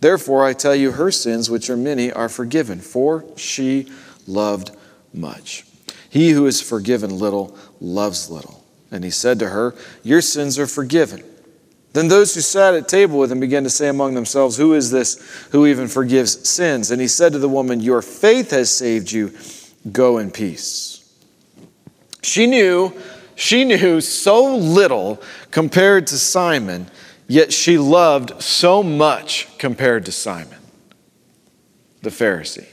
Therefore, 0.01 0.45
I 0.45 0.53
tell 0.53 0.75
you, 0.75 0.93
her 0.93 1.11
sins, 1.11 1.51
which 1.51 1.71
are 1.71 1.77
many, 1.77 2.13
are 2.13 2.29
forgiven, 2.29 2.81
for 2.81 3.25
she 3.37 3.91
loved 4.27 4.71
much. 5.13 5.65
He 6.11 6.31
who 6.31 6.47
is 6.47 6.61
forgiven 6.61 7.19
little 7.19 7.57
loves 7.81 8.31
little. 8.31 8.65
And 8.91 9.05
he 9.05 9.11
said 9.11 9.39
to 9.41 9.49
her, 9.49 9.75
Your 10.03 10.21
sins 10.21 10.59
are 10.59 10.67
forgiven. 10.67 11.25
Then 11.95 12.09
those 12.09 12.35
who 12.35 12.41
sat 12.43 12.75
at 12.75 12.89
table 12.89 13.19
with 13.19 13.33
him 13.33 13.41
began 13.41 13.65
to 13.65 13.71
say 13.71 13.89
among 13.89 14.15
themselves, 14.15 14.57
Who 14.57 14.75
is 14.75 14.91
this 14.91 15.49
who 15.51 15.67
even 15.67 15.89
forgives 15.89 16.49
sins? 16.49 16.91
And 16.91 17.01
he 17.01 17.09
said 17.09 17.33
to 17.33 17.39
the 17.39 17.49
woman, 17.49 17.81
Your 17.81 18.03
faith 18.03 18.51
has 18.51 18.71
saved 18.75 19.11
you. 19.11 19.33
Go 19.91 20.19
in 20.19 20.31
peace. 20.31 20.99
She 22.23 22.47
knew, 22.47 22.93
she 23.37 23.65
knew 23.65 24.01
so 24.01 24.57
little 24.57 25.23
compared 25.51 26.07
to 26.09 26.19
Simon, 26.19 26.89
yet 27.27 27.53
she 27.53 27.79
loved 27.79 28.43
so 28.43 28.83
much 28.83 29.49
compared 29.59 30.05
to 30.07 30.13
Simon, 30.13 30.59
the 32.03 32.11
Pharisee. 32.11 32.67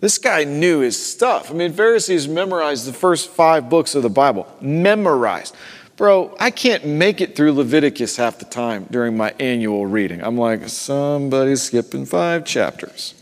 This 0.00 0.18
guy 0.18 0.44
knew 0.44 0.80
his 0.80 1.02
stuff. 1.02 1.50
I 1.50 1.54
mean, 1.54 1.72
Pharisees 1.72 2.28
memorized 2.28 2.86
the 2.86 2.92
first 2.92 3.30
five 3.30 3.70
books 3.70 3.94
of 3.94 4.02
the 4.02 4.10
Bible. 4.10 4.46
Memorized. 4.60 5.56
Bro, 5.96 6.36
I 6.38 6.50
can't 6.50 6.84
make 6.84 7.20
it 7.20 7.36
through 7.36 7.52
Leviticus 7.52 8.16
half 8.16 8.38
the 8.38 8.44
time 8.44 8.86
during 8.90 9.16
my 9.16 9.32
annual 9.38 9.86
reading. 9.86 10.22
I'm 10.22 10.36
like, 10.36 10.68
somebody's 10.68 11.62
skipping 11.62 12.04
five 12.04 12.44
chapters. 12.44 13.14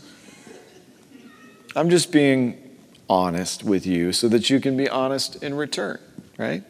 I'm 1.75 1.89
just 1.89 2.11
being 2.11 2.59
honest 3.09 3.63
with 3.63 3.85
you 3.85 4.13
so 4.13 4.27
that 4.29 4.49
you 4.49 4.59
can 4.59 4.77
be 4.77 4.87
honest 4.87 5.41
in 5.43 5.55
return, 5.55 5.99
right? 6.37 6.63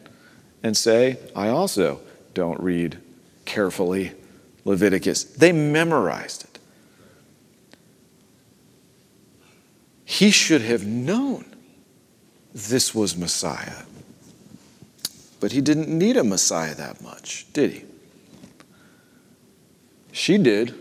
And 0.63 0.76
say, 0.76 1.18
I 1.36 1.50
also 1.50 2.00
don't 2.34 2.60
read 2.60 2.98
carefully 3.46 4.13
Leviticus. 4.66 5.24
They 5.24 5.52
memorized 5.52 6.46
it. 6.46 6.60
He 10.06 10.32
should 10.32 10.62
have 10.62 10.86
known 10.86 11.46
this 12.54 12.94
was 12.94 13.18
Messiah. 13.18 13.84
But 15.39 15.52
he 15.52 15.60
didn't 15.60 15.89
need 15.89 16.16
a 16.16 16.24
Messiah 16.24 16.76
that 16.76 17.02
much, 17.02 17.52
did 17.52 17.72
he? 17.72 17.84
She 20.12 20.38
did. 20.38 20.76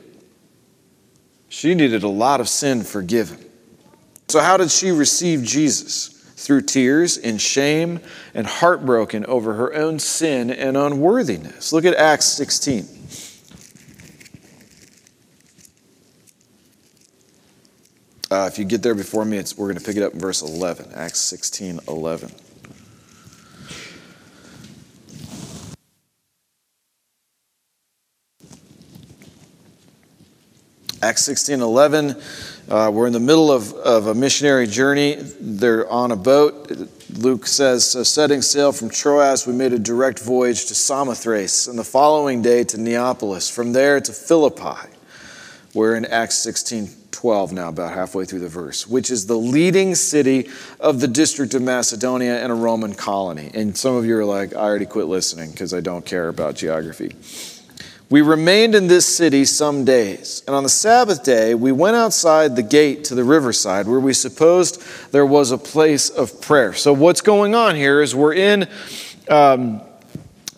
She 1.49 1.75
needed 1.75 2.03
a 2.03 2.09
lot 2.09 2.41
of 2.41 2.49
sin 2.49 2.85
forgiven. 2.85 3.45
So, 4.29 4.41
how 4.41 4.57
did 4.57 4.71
she 4.71 4.91
receive 4.91 5.43
Jesus? 5.43 6.09
Through 6.09 6.63
tears 6.63 7.17
in 7.17 7.39
shame 7.39 8.01
and 8.35 8.49
heartbroken 8.49 9.25
over 9.27 9.55
her 9.55 9.73
own 9.75 10.01
sin 10.01 10.51
and 10.51 10.77
unworthiness. 10.77 11.73
Look 11.73 11.85
at 11.85 11.95
Acts 11.95 12.25
16. 12.25 12.89
Uh, 18.33 18.49
if 18.51 18.59
you 18.59 18.65
get 18.65 18.83
there 18.83 18.95
before 18.95 19.27
me, 19.27 19.37
we're 19.59 19.67
going 19.67 19.79
to 19.79 19.85
pick 19.85 19.97
it 19.97 20.03
up 20.03 20.15
in 20.15 20.19
verse 20.19 20.41
11, 20.41 20.93
Acts 20.95 21.21
16 21.21 21.81
11. 21.87 22.33
Acts 31.03 31.25
16 31.25 31.61
11. 31.61 32.23
Uh, 32.73 32.91
we're 32.91 33.07
in 33.07 33.13
the 33.13 33.21
middle 33.21 33.53
of, 33.53 33.75
of 33.75 34.07
a 34.07 34.15
missionary 34.15 34.67
journey. 34.67 35.17
They're 35.39 35.87
on 35.91 36.11
a 36.11 36.17
boat. 36.17 36.73
Luke 37.11 37.47
says, 37.47 37.95
uh, 37.95 38.03
setting 38.03 38.41
sail 38.41 38.73
from 38.73 38.89
Troas, 38.89 39.47
we 39.47 39.53
made 39.53 39.75
a 39.75 39.79
direct 39.79 40.19
voyage 40.19 40.65
to 40.65 40.75
Samothrace, 40.75 41.69
and 41.69 41.79
the 41.79 41.85
following 41.85 42.41
day 42.41 42.65
to 42.65 42.81
Neapolis, 42.81 43.51
from 43.51 43.75
there 43.75 44.01
to 44.01 44.11
Philippi. 44.15 44.89
We're 45.75 45.97
in 45.97 46.07
Acts 46.07 46.39
16 46.39 46.89
12 47.11 47.53
now, 47.53 47.69
about 47.69 47.93
halfway 47.93 48.25
through 48.25 48.41
the 48.41 48.49
verse, 48.49 48.87
which 48.87 49.11
is 49.11 49.27
the 49.27 49.37
leading 49.37 49.95
city 49.95 50.49
of 50.81 50.99
the 51.01 51.07
district 51.07 51.53
of 51.53 51.61
Macedonia 51.61 52.43
and 52.43 52.51
a 52.51 52.55
Roman 52.55 52.95
colony. 52.95 53.51
And 53.53 53.77
some 53.77 53.95
of 53.95 54.07
you 54.07 54.17
are 54.17 54.25
like, 54.25 54.55
I 54.55 54.61
already 54.61 54.87
quit 54.87 55.07
listening 55.07 55.51
because 55.51 55.75
I 55.75 55.81
don't 55.81 56.07
care 56.07 56.29
about 56.29 56.57
geography. 56.57 57.15
We 58.13 58.21
remained 58.21 58.75
in 58.75 58.89
this 58.89 59.07
city 59.07 59.47
some 59.47 59.87
days, 59.87 60.43
and 60.47 60.55
on 60.55 60.65
the 60.65 60.69
Sabbath 60.69 61.25
day, 61.25 61.55
we 61.55 61.73
went 61.73 61.97
outside 61.97 62.57
the 62.57 62.63
gate 62.63 63.05
to 63.05 63.15
the 63.15 63.25
riverside 63.25 63.89
where 63.89 64.01
we 64.01 64.13
supposed 64.13 64.83
there 65.13 65.25
was 65.25 65.51
a 65.51 65.57
place 65.57 66.11
of 66.11 66.43
prayer. 66.43 66.75
So, 66.75 66.93
what's 66.93 67.23
going 67.23 67.55
on 67.55 67.75
here 67.75 68.03
is 68.03 68.15
we're 68.15 68.35
in. 68.35 68.69
Um, 69.31 69.81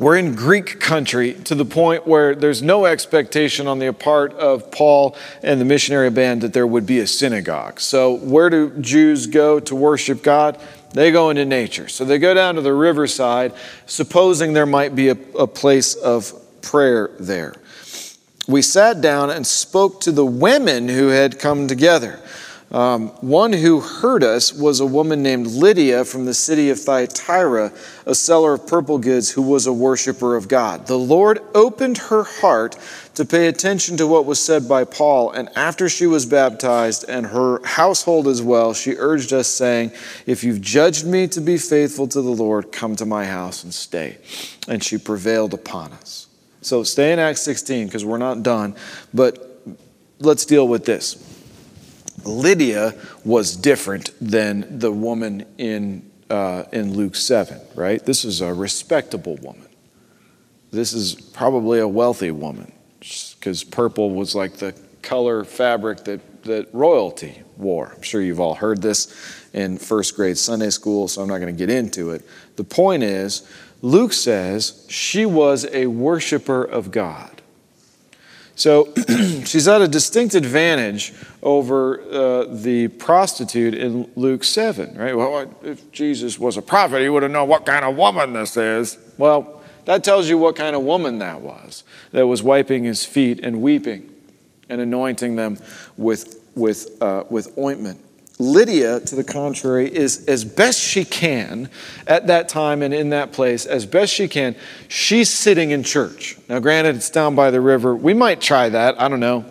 we're 0.01 0.17
in 0.17 0.35
Greek 0.35 0.81
country 0.81 1.35
to 1.45 1.55
the 1.55 1.65
point 1.65 2.09
where 2.09 2.35
there's 2.35 2.61
no 2.61 2.87
expectation 2.87 3.69
on 3.69 3.79
the 3.79 3.93
part 3.93 4.33
of 4.33 4.73
Paul 4.73 5.17
and 5.41 5.61
the 5.61 5.65
missionary 5.65 6.11
band 6.11 6.41
that 6.41 6.53
there 6.53 6.67
would 6.67 6.87
be 6.87 6.99
a 6.99 7.07
synagogue. 7.07 7.79
So, 7.79 8.17
where 8.17 8.51
do 8.51 8.71
Jews 8.81 9.29
go 9.29 9.61
to 9.61 9.77
worship 9.77 10.25
God? 10.25 10.61
They 10.93 11.13
go 11.13 11.31
into 11.31 11.45
nature. 11.45 11.87
So, 11.87 12.05
they 12.05 12.19
go 12.19 12.35
down 12.35 12.57
to 12.57 12.63
the 12.63 12.75
riverside, 12.75 13.55
supposing 13.87 14.55
there 14.55 14.67
might 14.67 14.97
be 14.97 15.11
a, 15.11 15.17
a 15.39 15.47
place 15.47 15.95
of 15.95 16.41
prayer 16.65 17.11
there. 17.21 17.55
We 18.49 18.63
sat 18.63 19.01
down 19.01 19.31
and 19.31 19.47
spoke 19.47 20.01
to 20.03 20.13
the 20.13 20.27
women 20.27 20.89
who 20.89 21.09
had 21.09 21.39
come 21.39 21.69
together. 21.69 22.21
Um, 22.75 23.11
one 23.21 23.53
who 23.53 23.81
heard 23.81 24.25
us 24.25 24.53
was 24.53 24.81
a 24.81 24.87
woman 24.87 25.23
named 25.23 25.47
Lydia 25.47 26.05
from 26.05 26.25
the 26.25 26.35
city 26.35 26.71
of 26.71 26.81
Thyatira, 26.81 27.73
a 28.05 28.15
seller 28.17 28.55
of 28.55 28.67
purple 28.67 28.99
goods 28.99 29.31
who 29.31 29.43
was 29.43 29.67
a 29.67 29.73
worshiper 29.73 30.35
of 30.35 30.49
God. 30.49 30.89
The 30.89 30.99
Lord 30.99 31.39
opened 31.55 31.99
her 31.99 32.25
heart 32.25 32.77
to 33.15 33.25
pay 33.25 33.47
attention 33.47 33.97
to 33.99 34.09
what 34.09 34.27
was 34.27 34.43
said 34.43 34.69
by 34.69 34.83
Paul, 34.83 35.31
and 35.31 35.49
after 35.55 35.89
she 35.89 36.07
was 36.09 36.27
baptized 36.27 37.05
and 37.09 37.27
her 37.27 37.65
household 37.65 38.27
as 38.27 38.43
well, 38.43 38.75
she 38.75 38.97
urged 38.99 39.33
us, 39.33 39.47
saying, 39.47 39.93
If 40.27 40.43
you've 40.43 40.61
judged 40.61 41.07
me 41.07 41.29
to 41.29 41.41
be 41.41 41.59
faithful 41.59 42.09
to 42.09 42.21
the 42.21 42.31
Lord, 42.31 42.73
come 42.73 42.97
to 42.97 43.07
my 43.07 43.25
house 43.25 43.63
and 43.63 43.73
stay. 43.73 44.19
And 44.67 44.83
she 44.83 44.99
prevailed 44.99 45.55
upon 45.55 45.93
us. 45.93 46.27
So 46.65 46.83
stay 46.83 47.13
in 47.13 47.19
Acts 47.19 47.43
16 47.43 47.87
because 47.87 48.07
we're 48.07 48.17
not 48.17 48.43
done, 48.43 48.75
but 49.13 49.61
let's 50.19 50.47
deal 50.47 50.67
with 50.67 50.87
this. 50.87 51.23
Lydia 52.25 52.95
was 53.23 53.55
different 53.55 54.13
than 54.19 54.79
the 54.79 54.91
woman 54.91 55.45
in, 55.59 56.11
uh, 56.31 56.65
in 56.73 56.95
Luke 56.95 57.17
7, 57.17 57.61
right? 57.75 58.03
This 58.03 58.25
is 58.25 58.41
a 58.41 58.55
respectable 58.55 59.37
woman. 59.43 59.69
This 60.71 60.95
is 60.95 61.15
probably 61.15 61.81
a 61.81 61.89
wealthy 61.89 62.31
woman. 62.31 62.73
because 62.99 63.63
purple 63.63 64.11
was 64.11 64.35
like 64.35 64.55
the 64.55 64.75
color 65.03 65.45
fabric 65.45 66.05
that, 66.05 66.45
that 66.45 66.73
royalty 66.73 67.43
wore. 67.59 67.93
I'm 67.95 68.03
sure 68.03 68.23
you've 68.23 68.41
all 68.41 68.55
heard 68.55 68.81
this 68.81 69.15
in 69.53 69.77
first 69.77 70.17
grade 70.17 70.39
Sunday 70.39 70.71
school, 70.71 71.09
so 71.09 71.21
I'm 71.21 71.29
not 71.29 71.39
going 71.39 71.55
to 71.55 71.59
get 71.59 71.69
into 71.69 72.11
it. 72.11 72.27
The 72.57 72.65
point 72.65 73.03
is, 73.03 73.47
Luke 73.85 74.15
says 74.15 74.87
she 74.89 75.27
was 75.27 75.67
a 75.71 75.85
worshiper 75.89 76.65
of 76.65 76.91
God. 76.91 77.43
So 78.57 78.95
she's 79.45 79.69
at 79.69 79.83
a 79.83 79.89
distinct 79.89 80.35
advantage 80.35 81.13
over 81.43 82.01
uh, 82.01 82.45
the 82.45 82.89
prostitute 82.89 83.75
in 83.75 84.11
Luke 84.17 84.43
7, 84.43 84.97
right? 84.97 85.15
Well, 85.15 85.55
if 85.63 85.93
Jesus 85.93 86.39
was 86.39 86.57
a 86.57 86.63
prophet, 86.63 87.03
he 87.03 87.11
would 87.11 87.25
have 87.25 87.33
known 87.33 87.47
what 87.47 87.67
kind 87.67 87.85
of 87.85 87.95
woman 87.95 88.33
this 88.33 88.57
is. 88.57 88.97
Well, 89.19 89.61
that 89.85 90.03
tells 90.03 90.31
you 90.31 90.39
what 90.39 90.57
kind 90.57 90.75
of 90.75 90.83
woman 90.83 91.19
that 91.19 91.43
was, 91.43 91.85
that 92.13 92.27
was 92.27 92.43
wiping 92.43 92.85
his 92.85 93.05
feet 93.05 93.41
and 93.45 93.61
weeping 93.61 94.11
and 94.71 94.81
anointing 94.81 95.37
them 95.37 95.59
with, 95.99 96.41
with, 96.55 97.03
uh, 97.03 97.25
with 97.29 97.59
ointment. 97.59 98.01
Lydia, 98.39 98.99
to 99.01 99.15
the 99.15 99.23
contrary, 99.23 99.95
is 99.95 100.25
as 100.27 100.45
best 100.45 100.81
she 100.81 101.05
can 101.05 101.71
at 102.07 102.27
that 102.27 102.49
time 102.49 102.83
and 102.83 102.93
in 102.93 103.11
that 103.11 103.33
place, 103.33 103.65
as 103.65 103.87
best 103.87 104.13
she 104.13 104.27
can, 104.27 104.57
she's 104.89 105.31
sitting 105.31 105.71
in 105.71 105.85
church. 105.85 106.37
Now, 106.49 106.59
granted, 106.59 106.97
it's 106.97 107.11
down 107.11 107.37
by 107.37 107.53
the 107.53 107.61
river. 107.61 107.95
We 107.95 108.13
might 108.13 108.41
try 108.41 108.69
that. 108.69 109.01
I 109.01 109.09
don't 109.09 109.21
know. 109.21 109.45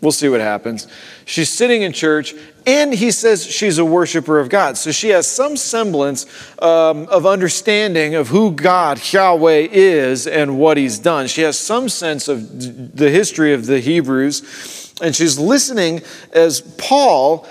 We'll 0.00 0.12
see 0.12 0.28
what 0.28 0.40
happens. 0.40 0.86
She's 1.24 1.48
sitting 1.48 1.82
in 1.82 1.92
church, 1.92 2.34
and 2.64 2.94
he 2.94 3.10
says 3.10 3.44
she's 3.44 3.78
a 3.78 3.84
worshiper 3.84 4.38
of 4.38 4.50
God. 4.50 4.76
So 4.76 4.92
she 4.92 5.08
has 5.08 5.26
some 5.26 5.56
semblance 5.56 6.26
um, 6.62 7.06
of 7.08 7.26
understanding 7.26 8.14
of 8.14 8.28
who 8.28 8.52
God, 8.52 9.00
Yahweh, 9.12 9.68
is 9.72 10.26
and 10.28 10.58
what 10.58 10.76
he's 10.76 10.98
done. 10.98 11.26
She 11.26 11.42
has 11.42 11.58
some 11.58 11.88
sense 11.88 12.28
of 12.28 12.96
the 12.96 13.10
history 13.10 13.52
of 13.52 13.66
the 13.66 13.80
Hebrews 13.80 14.85
and 15.02 15.14
she's 15.14 15.38
listening 15.38 16.02
as 16.32 16.60
Paul 16.78 17.46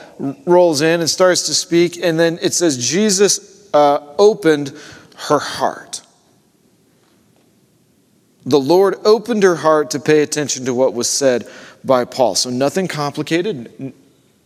rolls 0.45 0.81
in 0.81 0.99
and 0.99 1.09
starts 1.09 1.45
to 1.47 1.53
speak, 1.53 1.97
and 2.01 2.19
then 2.19 2.39
it 2.41 2.53
says, 2.53 2.77
Jesus 2.77 3.69
uh, 3.73 3.99
opened 4.17 4.73
her 5.27 5.39
heart. 5.39 6.01
The 8.45 8.59
Lord 8.59 8.95
opened 9.05 9.43
her 9.43 9.55
heart 9.55 9.91
to 9.91 9.99
pay 9.99 10.21
attention 10.21 10.65
to 10.65 10.73
what 10.73 10.93
was 10.93 11.09
said 11.09 11.47
by 11.83 12.05
Paul. 12.05 12.35
So, 12.35 12.49
nothing 12.49 12.87
complicated, 12.87 13.93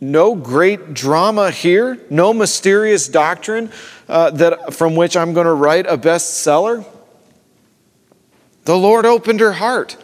no 0.01 0.35
great 0.35 0.93
drama 0.93 1.51
here, 1.51 1.99
no 2.09 2.33
mysterious 2.33 3.07
doctrine 3.07 3.71
uh, 4.07 4.31
that, 4.31 4.73
from 4.73 4.95
which 4.95 5.17
I'm 5.17 5.33
going 5.33 5.47
to 5.47 5.53
write 5.53 5.85
a 5.85 5.97
bestseller. 5.97 6.85
The 8.65 8.77
Lord 8.77 9.05
opened 9.05 9.39
her 9.39 9.53
heart. 9.53 9.97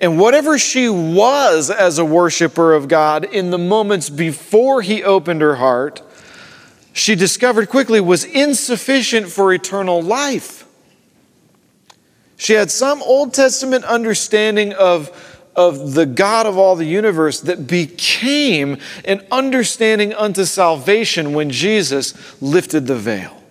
And 0.00 0.18
whatever 0.18 0.58
she 0.58 0.88
was 0.88 1.68
as 1.68 1.98
a 1.98 2.04
worshiper 2.04 2.72
of 2.72 2.88
God 2.88 3.24
in 3.24 3.50
the 3.50 3.58
moments 3.58 4.08
before 4.08 4.80
he 4.80 5.04
opened 5.04 5.42
her 5.42 5.56
heart, 5.56 6.02
she 6.94 7.14
discovered 7.14 7.68
quickly 7.68 8.00
was 8.00 8.24
insufficient 8.24 9.28
for 9.28 9.52
eternal 9.52 10.00
life. 10.00 10.66
She 12.36 12.54
had 12.54 12.70
some 12.70 13.02
Old 13.02 13.34
Testament 13.34 13.84
understanding 13.84 14.72
of, 14.72 15.10
of 15.54 15.92
the 15.92 16.06
God 16.06 16.46
of 16.46 16.56
all 16.56 16.74
the 16.74 16.86
universe 16.86 17.40
that 17.42 17.66
became 17.66 18.78
an 19.04 19.26
understanding 19.30 20.14
unto 20.14 20.46
salvation 20.46 21.34
when 21.34 21.50
Jesus 21.50 22.14
lifted 22.40 22.86
the 22.86 22.96
veil. 22.96 23.42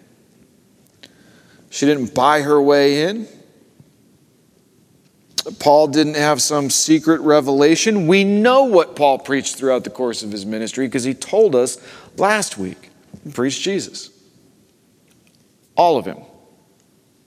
She 1.69 1.85
didn't 1.85 2.15
buy 2.15 2.41
her 2.41 2.59
way 2.59 3.03
in. 3.03 3.27
Paul 5.57 5.87
didn't 5.87 6.15
have 6.15 6.41
some 6.41 6.69
secret 6.69 7.21
revelation. 7.21 8.07
We 8.07 8.23
know 8.23 8.65
what 8.65 8.95
Paul 8.95 9.19
preached 9.19 9.55
throughout 9.55 9.83
the 9.83 9.89
course 9.89 10.21
of 10.21 10.31
his 10.31 10.45
ministry 10.45 10.87
because 10.87 11.03
he 11.03 11.13
told 11.13 11.55
us 11.55 11.77
last 12.17 12.57
week. 12.57 12.89
He 13.23 13.31
preached 13.31 13.61
Jesus. 13.61 14.11
All 15.75 15.97
of 15.97 16.05
him. 16.05 16.17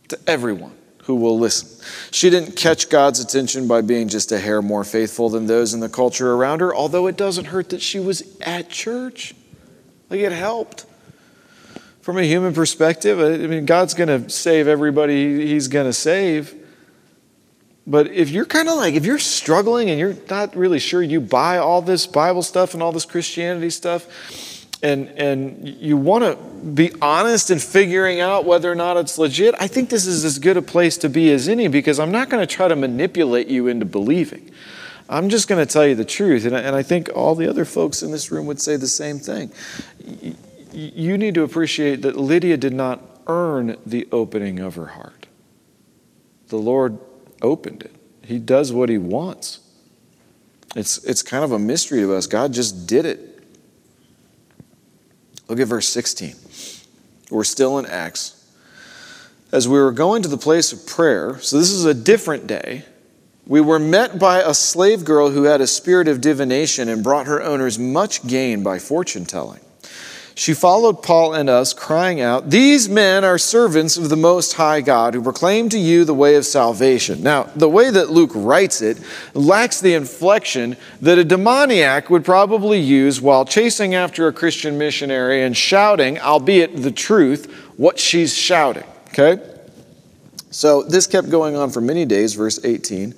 To 0.09 0.19
everyone 0.27 0.73
who 1.05 1.17
will 1.17 1.39
listen. 1.39 1.85
She 2.11 2.31
didn't 2.31 2.55
catch 2.55 2.89
God's 2.89 3.19
attention 3.19 3.67
by 3.67 3.81
being 3.81 4.09
just 4.09 4.31
a 4.31 4.39
hair 4.39 4.63
more 4.63 4.85
faithful 4.85 5.29
than 5.29 5.47
those 5.47 5.75
in 5.75 5.81
the 5.81 5.89
culture 5.89 6.33
around 6.33 6.61
her, 6.61 6.75
although 6.75 7.09
it 7.09 7.17
doesn't 7.17 7.47
hurt 7.47 7.71
that 7.71 7.83
she 7.83 7.99
was 7.99 8.23
at 8.41 8.69
church. 8.69 9.35
Like 10.11 10.21
it 10.21 10.33
helped. 10.33 10.87
From 12.03 12.19
a 12.19 12.23
human 12.23 12.53
perspective, 12.53 13.21
I 13.21 13.47
mean, 13.47 13.65
God's 13.65 13.95
going 13.95 14.09
to 14.09 14.29
save 14.29 14.69
everybody 14.69 15.47
he's 15.47 15.69
going 15.69 15.87
to 15.87 15.93
save. 15.93 16.62
But 17.87 18.09
if 18.13 18.31
you're 18.31 18.45
kind 18.45 18.69
of 18.69 18.77
like, 18.77 18.95
if 18.95 19.05
you're 19.05 19.19
struggling 19.19 19.91
and 19.91 19.99
you're 19.99 20.17
not 20.31 20.55
really 20.55 20.79
sure 20.79 21.03
you 21.03 21.21
buy 21.21 21.59
all 21.59 21.83
this 21.83 22.07
Bible 22.07 22.43
stuff 22.43 22.75
and 22.75 22.83
all 22.83 22.93
this 22.93 23.05
Christianity 23.05 23.71
stuff, 23.71 24.07
and, 24.83 25.09
and 25.11 25.69
you 25.69 25.97
want 25.97 26.25
to 26.25 26.37
be 26.65 26.93
honest 27.01 27.51
in 27.51 27.59
figuring 27.59 28.21
out 28.21 28.45
whether 28.45 28.71
or 28.71 28.75
not 28.75 28.97
it's 28.97 29.17
legit, 29.17 29.55
I 29.61 29.69
think 29.69 29.91
this 29.91 30.07
is 30.07 30.25
as 30.25 30.39
good 30.39 30.57
a 30.57 30.63
place 30.63 30.97
to 30.99 31.09
be 31.09 31.33
as 31.33 31.49
any 31.49 31.69
because 31.69 31.99
I'm 32.01 32.11
not 32.11 32.29
going 32.29 32.45
to 32.45 32.53
try 32.53 32.69
to 32.69 32.77
manipulate 32.77 33.47
you 33.47 33.69
into 33.69 33.85
believing. 33.85 34.51
I'm 35.09 35.29
just 35.29 35.47
going 35.47 35.65
to 35.65 35.71
tell 35.71 35.87
you 35.87 35.95
the 35.95 36.05
truth. 36.05 36.45
And 36.45 36.57
I, 36.57 36.61
and 36.61 36.75
I 36.75 36.83
think 36.83 37.11
all 37.15 37.35
the 37.35 37.49
other 37.49 37.65
folks 37.65 38.03
in 38.03 38.11
this 38.11 38.31
room 38.33 38.47
would 38.47 38.61
say 38.61 38.77
the 38.77 38.89
same 38.89 39.19
thing. 39.19 39.53
You 40.73 41.19
need 41.19 41.35
to 41.35 41.43
appreciate 41.43 42.03
that 42.03 42.17
Lydia 42.17 42.57
did 42.57 42.73
not 42.73 43.01
earn 43.27 43.77
the 43.85 44.09
opening 44.11 44.59
of 44.59 44.75
her 44.75 44.87
heart. 44.87 45.27
The 46.49 46.57
Lord 46.57 46.99
opened 47.43 47.83
it. 47.83 47.95
He 48.25 48.39
does 48.39 48.73
what 48.73 48.89
he 48.89 48.99
wants. 48.99 49.61
It's, 50.75 51.03
it's 51.05 51.23
kind 51.23 51.45
of 51.45 51.53
a 51.53 51.59
mystery 51.59 52.01
to 52.01 52.15
us. 52.15 52.27
God 52.27 52.53
just 52.53 52.87
did 52.87 53.05
it. 53.05 53.29
Look 55.49 55.61
at 55.61 55.67
verse 55.67 55.89
16. 55.89 56.35
We're 57.31 57.45
still 57.45 57.79
in 57.79 57.87
Acts. 57.87 58.39
As 59.51 59.69
we 59.69 59.79
were 59.79 59.93
going 59.93 60.23
to 60.23 60.29
the 60.29 60.39
place 60.39 60.73
of 60.73 60.87
prayer, 60.87 61.39
so 61.41 61.59
this 61.59 61.71
is 61.71 61.85
a 61.85 61.93
different 61.93 62.47
day, 62.47 62.85
we 63.47 63.61
were 63.61 63.79
met 63.79 64.19
by 64.19 64.41
a 64.41 64.55
slave 64.55 65.05
girl 65.05 65.31
who 65.31 65.43
had 65.43 65.61
a 65.61 65.67
spirit 65.67 66.09
of 66.09 66.21
divination 66.21 66.89
and 66.89 67.03
brought 67.03 67.27
her 67.27 67.43
owners 67.43 67.79
much 67.79 68.27
gain 68.27 68.63
by 68.63 68.79
fortune 68.79 69.27
telling. 69.27 69.61
She 70.35 70.55
followed 70.55 71.03
Paul 71.03 71.35
and 71.35 71.51
us, 71.51 71.75
crying 71.75 72.21
out, 72.21 72.51
These 72.51 72.89
men 72.89 73.25
are 73.25 73.39
servants 73.39 73.97
of 73.97 74.09
the 74.09 74.17
Most 74.17 74.55
High 74.55 74.81
God 74.81 75.15
who 75.15 75.23
proclaim 75.23 75.69
to 75.69 75.79
you 75.79 76.05
the 76.05 76.15
way 76.15 76.37
of 76.37 76.47
salvation. 76.47 77.23
Now, 77.23 77.45
the 77.55 77.69
way 77.69 77.91
that 77.91 78.11
Luke 78.11 78.31
writes 78.35 78.81
it 78.81 78.99
lacks 79.35 79.81
the 79.81 79.95
inflection 79.95 80.77
that 81.03 81.19
a 81.19 81.25
demoniac 81.25 82.09
would 82.09 82.25
probably 82.25 82.79
use 82.79 83.21
while 83.21 83.45
chasing 83.45 83.95
after 83.95 84.27
a 84.27 84.33
Christian 84.33 84.79
missionary 84.79 85.43
and 85.43 85.57
shouting, 85.57 86.19
albeit 86.19 86.83
the 86.83 86.93
truth, 86.93 87.53
what 87.77 87.99
she's 87.99 88.35
shouting. 88.35 88.85
Okay? 89.09 89.39
So 90.51 90.83
this 90.83 91.07
kept 91.07 91.29
going 91.29 91.57
on 91.57 91.71
for 91.71 91.81
many 91.81 92.05
days, 92.05 92.35
verse 92.35 92.65
18. 92.65 93.15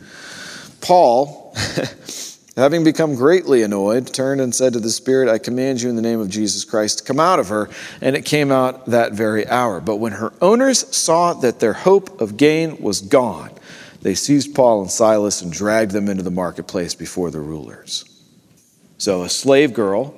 Paul. 0.81 1.57
Having 2.57 2.85
become 2.85 3.17
greatly 3.17 3.62
annoyed, 3.62 4.14
turned 4.14 4.40
and 4.40 4.55
said 4.55 4.75
to 4.75 4.81
the 4.81 4.90
Spirit, 4.90 5.29
I 5.29 5.38
command 5.38 5.83
you 5.83 5.88
in 5.88 5.97
the 5.97 6.03
name 6.03 6.21
of 6.21 6.31
Jesus 6.31 6.64
Christ 6.64 6.99
to 6.99 7.05
come 7.05 7.19
out 7.19 7.40
of 7.40 7.49
her. 7.49 7.69
And 8.01 8.14
it 8.14 8.25
came 8.25 8.53
out 8.53 8.87
that 8.87 9.12
very 9.12 9.47
hour. 9.49 9.81
But 9.81 9.97
when 9.97 10.12
her 10.12 10.33
owners 10.40 10.97
saw 10.97 11.35
that 11.35 11.59
their 11.59 11.73
hope 11.73 12.21
of 12.21 12.37
gain 12.37 12.81
was 12.81 13.01
gone, 13.01 13.51
they 14.03 14.14
seized 14.14 14.55
Paul 14.55 14.83
and 14.83 14.90
Silas 14.90 15.43
and 15.43 15.53
dragged 15.53 15.90
them 15.90 16.09
into 16.09 16.23
the 16.23 16.31
marketplace 16.31 16.95
before 16.95 17.33
the 17.33 17.40
rulers. 17.40 18.05
So 18.99 19.23
a 19.23 19.29
slave 19.29 19.75
girl, 19.75 20.14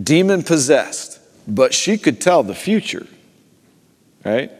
demon 0.00 0.42
possessed, 0.42 1.20
but 1.46 1.72
she 1.72 1.98
could 1.98 2.20
tell 2.20 2.42
the 2.42 2.54
future, 2.54 3.06
right? 4.24 4.50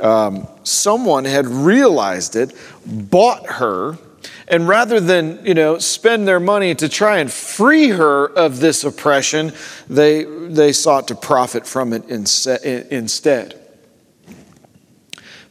Um, 0.00 0.48
someone 0.62 1.26
had 1.26 1.46
realized 1.46 2.36
it, 2.36 2.56
bought 2.86 3.44
her 3.46 3.98
and 4.48 4.66
rather 4.66 5.00
than, 5.00 5.44
you 5.44 5.54
know, 5.54 5.78
spend 5.78 6.26
their 6.26 6.40
money 6.40 6.74
to 6.74 6.88
try 6.88 7.18
and 7.18 7.32
free 7.32 7.88
her 7.88 8.26
of 8.26 8.60
this 8.60 8.84
oppression, 8.84 9.52
they, 9.88 10.24
they 10.24 10.72
sought 10.72 11.08
to 11.08 11.14
profit 11.14 11.66
from 11.66 11.92
it 11.92 12.08
instead. 12.08 13.58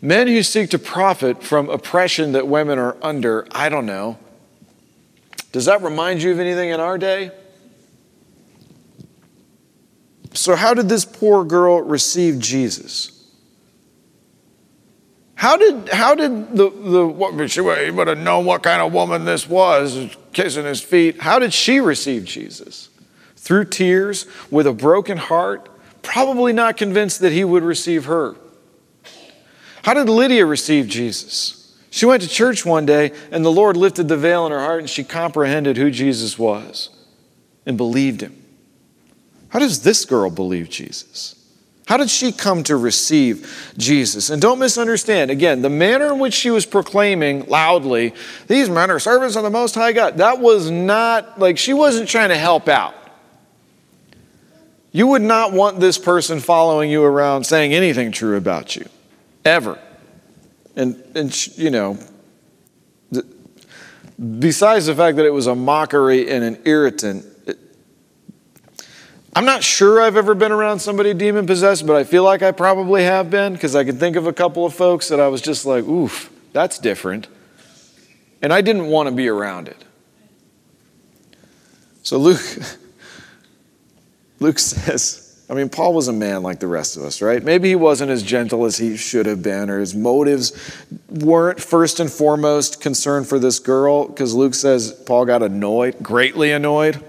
Men 0.01 0.27
who 0.27 0.43
seek 0.43 0.71
to 0.71 0.79
profit 0.79 1.43
from 1.43 1.69
oppression 1.69 2.31
that 2.31 2.47
women 2.47 2.79
are 2.79 2.97
under, 3.01 3.47
I 3.51 3.69
don't 3.69 3.85
know. 3.85 4.17
Does 5.51 5.65
that 5.65 5.81
remind 5.81 6.23
you 6.23 6.31
of 6.31 6.39
anything 6.39 6.69
in 6.69 6.79
our 6.79 6.97
day? 6.97 7.31
So, 10.33 10.55
how 10.55 10.73
did 10.73 10.87
this 10.87 11.03
poor 11.03 11.43
girl 11.43 11.81
receive 11.81 12.39
Jesus? 12.39 13.20
How 15.41 15.57
did, 15.57 15.89
how 15.89 16.13
did 16.13 16.55
the, 16.55 16.69
the 16.69 17.07
what, 17.07 17.49
she 17.49 17.61
would 17.61 18.07
have 18.07 18.19
known 18.19 18.45
what 18.45 18.61
kind 18.61 18.79
of 18.79 18.93
woman 18.93 19.25
this 19.25 19.49
was, 19.49 20.15
kissing 20.33 20.65
his 20.65 20.83
feet. 20.83 21.19
How 21.19 21.39
did 21.39 21.51
she 21.51 21.79
receive 21.79 22.25
Jesus? 22.25 22.89
Through 23.37 23.65
tears, 23.65 24.27
with 24.51 24.67
a 24.67 24.71
broken 24.71 25.17
heart, 25.17 25.67
probably 26.03 26.53
not 26.53 26.77
convinced 26.77 27.21
that 27.21 27.31
he 27.31 27.43
would 27.43 27.63
receive 27.63 28.05
her. 28.05 28.35
How 29.81 29.95
did 29.95 30.09
Lydia 30.09 30.45
receive 30.45 30.87
Jesus? 30.87 31.75
She 31.89 32.05
went 32.05 32.21
to 32.21 32.29
church 32.29 32.63
one 32.63 32.85
day, 32.85 33.11
and 33.31 33.43
the 33.43 33.51
Lord 33.51 33.75
lifted 33.75 34.09
the 34.09 34.17
veil 34.17 34.45
in 34.45 34.51
her 34.51 34.59
heart, 34.59 34.81
and 34.81 34.89
she 34.91 35.03
comprehended 35.03 35.75
who 35.75 35.89
Jesus 35.89 36.37
was 36.37 36.91
and 37.65 37.77
believed 37.77 38.21
him. 38.21 38.39
How 39.49 39.57
does 39.57 39.81
this 39.81 40.05
girl 40.05 40.29
believe 40.29 40.69
Jesus? 40.69 41.40
How 41.91 41.97
did 41.97 42.09
she 42.09 42.31
come 42.31 42.63
to 42.63 42.77
receive 42.77 43.73
Jesus? 43.77 44.29
And 44.29 44.41
don't 44.41 44.59
misunderstand, 44.59 45.29
again, 45.29 45.61
the 45.61 45.69
manner 45.69 46.05
in 46.13 46.19
which 46.19 46.33
she 46.33 46.49
was 46.49 46.65
proclaiming 46.65 47.47
loudly, 47.47 48.13
these 48.47 48.69
men 48.69 48.89
are 48.89 48.97
servants 48.97 49.35
of 49.35 49.43
the 49.43 49.49
Most 49.49 49.75
High 49.75 49.91
God, 49.91 50.15
that 50.19 50.39
was 50.39 50.71
not 50.71 51.37
like 51.37 51.57
she 51.57 51.73
wasn't 51.73 52.07
trying 52.07 52.29
to 52.29 52.37
help 52.37 52.69
out. 52.69 52.95
You 54.93 55.07
would 55.07 55.21
not 55.21 55.51
want 55.51 55.81
this 55.81 55.97
person 55.97 56.39
following 56.39 56.89
you 56.89 57.03
around 57.03 57.43
saying 57.43 57.73
anything 57.73 58.13
true 58.13 58.37
about 58.37 58.77
you, 58.77 58.85
ever. 59.43 59.77
And, 60.77 61.03
and 61.13 61.57
you 61.57 61.71
know, 61.71 61.97
besides 64.39 64.85
the 64.85 64.95
fact 64.95 65.17
that 65.17 65.25
it 65.25 65.33
was 65.33 65.47
a 65.47 65.55
mockery 65.55 66.29
and 66.29 66.41
an 66.41 66.61
irritant, 66.63 67.25
I'm 69.33 69.45
not 69.45 69.63
sure 69.63 70.01
I've 70.01 70.17
ever 70.17 70.35
been 70.35 70.51
around 70.51 70.79
somebody 70.79 71.13
demon 71.13 71.45
possessed, 71.45 71.87
but 71.87 71.95
I 71.95 72.03
feel 72.03 72.23
like 72.23 72.41
I 72.41 72.51
probably 72.51 73.03
have 73.03 73.29
been 73.29 73.53
because 73.53 73.75
I 73.75 73.85
can 73.85 73.97
think 73.97 74.17
of 74.17 74.27
a 74.27 74.33
couple 74.33 74.65
of 74.65 74.73
folks 74.73 75.07
that 75.07 75.21
I 75.21 75.29
was 75.29 75.41
just 75.41 75.65
like, 75.65 75.85
oof, 75.85 76.29
that's 76.51 76.79
different. 76.79 77.27
And 78.41 78.51
I 78.51 78.59
didn't 78.61 78.87
want 78.87 79.07
to 79.07 79.15
be 79.15 79.29
around 79.29 79.69
it. 79.69 79.77
So 82.03 82.17
Luke, 82.17 82.41
Luke 84.39 84.59
says, 84.59 85.31
I 85.49 85.53
mean, 85.53 85.69
Paul 85.69 85.93
was 85.93 86.09
a 86.09 86.13
man 86.13 86.43
like 86.43 86.59
the 86.59 86.67
rest 86.67 86.97
of 86.97 87.03
us, 87.03 87.21
right? 87.21 87.41
Maybe 87.41 87.69
he 87.69 87.75
wasn't 87.75 88.11
as 88.11 88.23
gentle 88.23 88.65
as 88.65 88.77
he 88.77 88.97
should 88.97 89.25
have 89.27 89.41
been, 89.41 89.69
or 89.69 89.79
his 89.79 89.95
motives 89.95 90.51
weren't 91.09 91.61
first 91.61 91.99
and 91.99 92.11
foremost 92.11 92.81
concern 92.81 93.23
for 93.23 93.37
this 93.37 93.59
girl, 93.59 94.07
because 94.07 94.33
Luke 94.33 94.55
says 94.55 94.91
Paul 94.91 95.25
got 95.25 95.43
annoyed, 95.43 96.01
greatly 96.01 96.51
annoyed. 96.51 97.03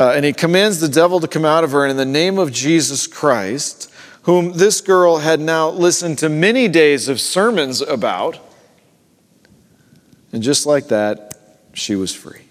Uh, 0.00 0.12
and 0.16 0.24
he 0.24 0.32
commands 0.32 0.80
the 0.80 0.88
devil 0.88 1.20
to 1.20 1.28
come 1.28 1.44
out 1.44 1.64
of 1.64 1.72
her. 1.72 1.84
And 1.84 1.92
in 1.92 1.96
the 1.96 2.04
name 2.04 2.38
of 2.38 2.52
Jesus 2.52 3.06
Christ, 3.06 3.92
whom 4.22 4.52
this 4.52 4.80
girl 4.80 5.18
had 5.18 5.40
now 5.40 5.68
listened 5.68 6.18
to 6.18 6.28
many 6.28 6.68
days 6.68 7.08
of 7.08 7.20
sermons 7.20 7.80
about, 7.80 8.38
and 10.32 10.42
just 10.42 10.66
like 10.66 10.88
that, 10.88 11.32
she 11.74 11.94
was 11.94 12.14
free. 12.14 12.42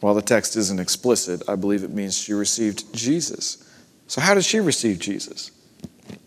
While 0.00 0.14
the 0.14 0.22
text 0.22 0.56
isn't 0.56 0.80
explicit, 0.80 1.42
I 1.48 1.56
believe 1.56 1.82
it 1.82 1.90
means 1.90 2.16
she 2.18 2.32
received 2.32 2.92
Jesus. 2.94 3.62
So, 4.06 4.20
how 4.20 4.34
did 4.34 4.44
she 4.44 4.60
receive 4.60 4.98
Jesus? 4.98 5.50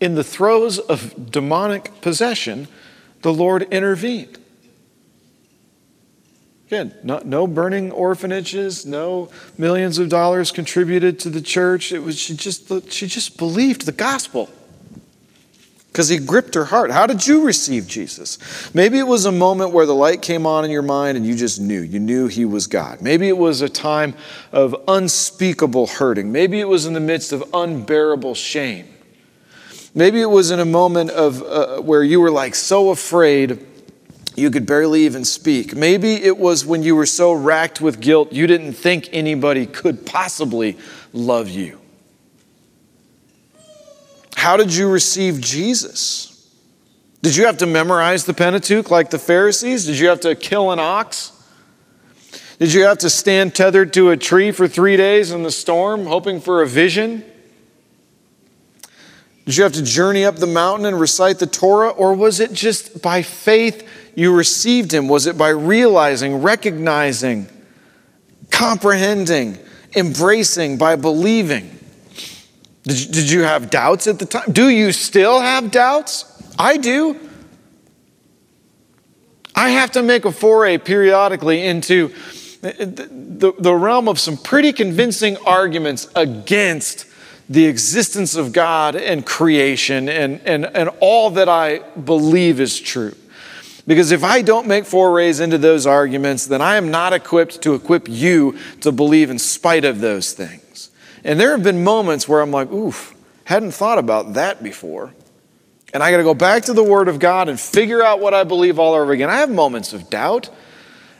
In 0.00 0.14
the 0.14 0.24
throes 0.24 0.78
of 0.78 1.30
demonic 1.30 2.00
possession, 2.00 2.68
the 3.22 3.32
Lord 3.32 3.62
intervened. 3.70 4.38
Again, 6.70 6.94
no, 7.02 7.20
no, 7.24 7.48
burning 7.48 7.90
orphanages, 7.90 8.86
no 8.86 9.28
millions 9.58 9.98
of 9.98 10.08
dollars 10.08 10.52
contributed 10.52 11.18
to 11.18 11.28
the 11.28 11.40
church. 11.40 11.90
It 11.90 11.98
was 11.98 12.16
she 12.16 12.36
just 12.36 12.92
she 12.92 13.08
just 13.08 13.36
believed 13.36 13.86
the 13.86 13.92
gospel 13.92 14.48
because 15.88 16.08
he 16.08 16.18
gripped 16.18 16.54
her 16.54 16.66
heart. 16.66 16.92
How 16.92 17.08
did 17.08 17.26
you 17.26 17.44
receive 17.44 17.88
Jesus? 17.88 18.38
Maybe 18.72 19.00
it 19.00 19.08
was 19.08 19.24
a 19.24 19.32
moment 19.32 19.72
where 19.72 19.84
the 19.84 19.96
light 19.96 20.22
came 20.22 20.46
on 20.46 20.64
in 20.64 20.70
your 20.70 20.82
mind 20.82 21.16
and 21.16 21.26
you 21.26 21.34
just 21.34 21.60
knew. 21.60 21.80
You 21.80 21.98
knew 21.98 22.28
he 22.28 22.44
was 22.44 22.68
God. 22.68 23.02
Maybe 23.02 23.26
it 23.26 23.36
was 23.36 23.62
a 23.62 23.68
time 23.68 24.14
of 24.52 24.76
unspeakable 24.86 25.88
hurting. 25.88 26.30
Maybe 26.30 26.60
it 26.60 26.68
was 26.68 26.86
in 26.86 26.92
the 26.92 27.00
midst 27.00 27.32
of 27.32 27.42
unbearable 27.52 28.36
shame. 28.36 28.86
Maybe 29.92 30.20
it 30.20 30.30
was 30.30 30.52
in 30.52 30.60
a 30.60 30.64
moment 30.64 31.10
of 31.10 31.42
uh, 31.42 31.80
where 31.80 32.04
you 32.04 32.20
were 32.20 32.30
like 32.30 32.54
so 32.54 32.90
afraid 32.90 33.66
you 34.36 34.50
could 34.50 34.66
barely 34.66 35.04
even 35.04 35.24
speak. 35.24 35.74
Maybe 35.74 36.14
it 36.14 36.38
was 36.38 36.64
when 36.64 36.82
you 36.82 36.96
were 36.96 37.06
so 37.06 37.32
racked 37.32 37.80
with 37.80 38.00
guilt, 38.00 38.32
you 38.32 38.46
didn't 38.46 38.72
think 38.74 39.08
anybody 39.12 39.66
could 39.66 40.06
possibly 40.06 40.78
love 41.12 41.48
you. 41.48 41.78
How 44.36 44.56
did 44.56 44.74
you 44.74 44.88
receive 44.88 45.40
Jesus? 45.40 46.26
Did 47.22 47.36
you 47.36 47.44
have 47.46 47.58
to 47.58 47.66
memorize 47.66 48.24
the 48.24 48.32
Pentateuch 48.32 48.90
like 48.90 49.10
the 49.10 49.18
Pharisees? 49.18 49.84
Did 49.84 49.98
you 49.98 50.08
have 50.08 50.20
to 50.20 50.34
kill 50.34 50.70
an 50.70 50.78
ox? 50.78 51.32
Did 52.58 52.72
you 52.72 52.84
have 52.84 52.98
to 52.98 53.10
stand 53.10 53.54
tethered 53.54 53.92
to 53.94 54.10
a 54.10 54.16
tree 54.16 54.52
for 54.52 54.68
three 54.68 54.96
days 54.96 55.30
in 55.30 55.42
the 55.42 55.50
storm, 55.50 56.06
hoping 56.06 56.40
for 56.40 56.62
a 56.62 56.66
vision? 56.66 57.24
Did 59.44 59.56
you 59.56 59.62
have 59.64 59.72
to 59.72 59.82
journey 59.82 60.24
up 60.24 60.36
the 60.36 60.46
mountain 60.46 60.86
and 60.86 60.98
recite 61.00 61.38
the 61.38 61.46
Torah? 61.46 61.90
Or 61.90 62.14
was 62.14 62.38
it 62.38 62.52
just 62.52 63.02
by 63.02 63.22
faith 63.22 63.86
you 64.14 64.34
received 64.34 64.92
him? 64.92 65.08
Was 65.08 65.26
it 65.26 65.36
by 65.38 65.50
realizing, 65.50 66.42
recognizing, 66.42 67.48
comprehending, 68.50 69.58
embracing, 69.94 70.78
by 70.78 70.96
believing? 70.96 71.78
Did 72.84 73.00
you, 73.00 73.12
did 73.12 73.30
you 73.30 73.42
have 73.42 73.70
doubts 73.70 74.06
at 74.06 74.18
the 74.18 74.26
time? 74.26 74.52
Do 74.52 74.68
you 74.68 74.92
still 74.92 75.40
have 75.40 75.70
doubts? 75.70 76.24
I 76.58 76.76
do. 76.76 77.18
I 79.54 79.70
have 79.70 79.90
to 79.92 80.02
make 80.02 80.24
a 80.24 80.32
foray 80.32 80.78
periodically 80.78 81.66
into 81.66 82.14
the, 82.60 83.54
the, 83.58 83.74
realm 83.74 84.08
of 84.08 84.18
some 84.18 84.36
pretty 84.36 84.72
convincing 84.72 85.36
arguments 85.46 86.08
against 86.14 87.06
the 87.48 87.66
existence 87.66 88.36
of 88.36 88.52
God 88.52 88.94
and 88.96 89.24
creation 89.24 90.08
and, 90.08 90.40
and, 90.44 90.66
and 90.66 90.90
all 91.00 91.30
that 91.30 91.48
I 91.48 91.78
believe 91.78 92.60
is 92.60 92.78
true. 92.78 93.14
Because 93.90 94.12
if 94.12 94.22
I 94.22 94.40
don't 94.42 94.68
make 94.68 94.84
forays 94.84 95.40
into 95.40 95.58
those 95.58 95.84
arguments, 95.84 96.46
then 96.46 96.62
I 96.62 96.76
am 96.76 96.92
not 96.92 97.12
equipped 97.12 97.60
to 97.62 97.74
equip 97.74 98.08
you 98.08 98.56
to 98.82 98.92
believe 98.92 99.30
in 99.30 99.38
spite 99.40 99.84
of 99.84 99.98
those 99.98 100.32
things. 100.32 100.92
And 101.24 101.40
there 101.40 101.50
have 101.50 101.64
been 101.64 101.82
moments 101.82 102.28
where 102.28 102.40
I'm 102.40 102.52
like, 102.52 102.70
oof, 102.70 103.16
hadn't 103.46 103.72
thought 103.72 103.98
about 103.98 104.34
that 104.34 104.62
before. 104.62 105.12
And 105.92 106.04
I 106.04 106.12
got 106.12 106.18
to 106.18 106.22
go 106.22 106.34
back 106.34 106.62
to 106.66 106.72
the 106.72 106.84
Word 106.84 107.08
of 107.08 107.18
God 107.18 107.48
and 107.48 107.58
figure 107.58 108.00
out 108.00 108.20
what 108.20 108.32
I 108.32 108.44
believe 108.44 108.78
all 108.78 108.94
over 108.94 109.10
again. 109.10 109.28
I 109.28 109.38
have 109.38 109.50
moments 109.50 109.92
of 109.92 110.08
doubt. 110.08 110.50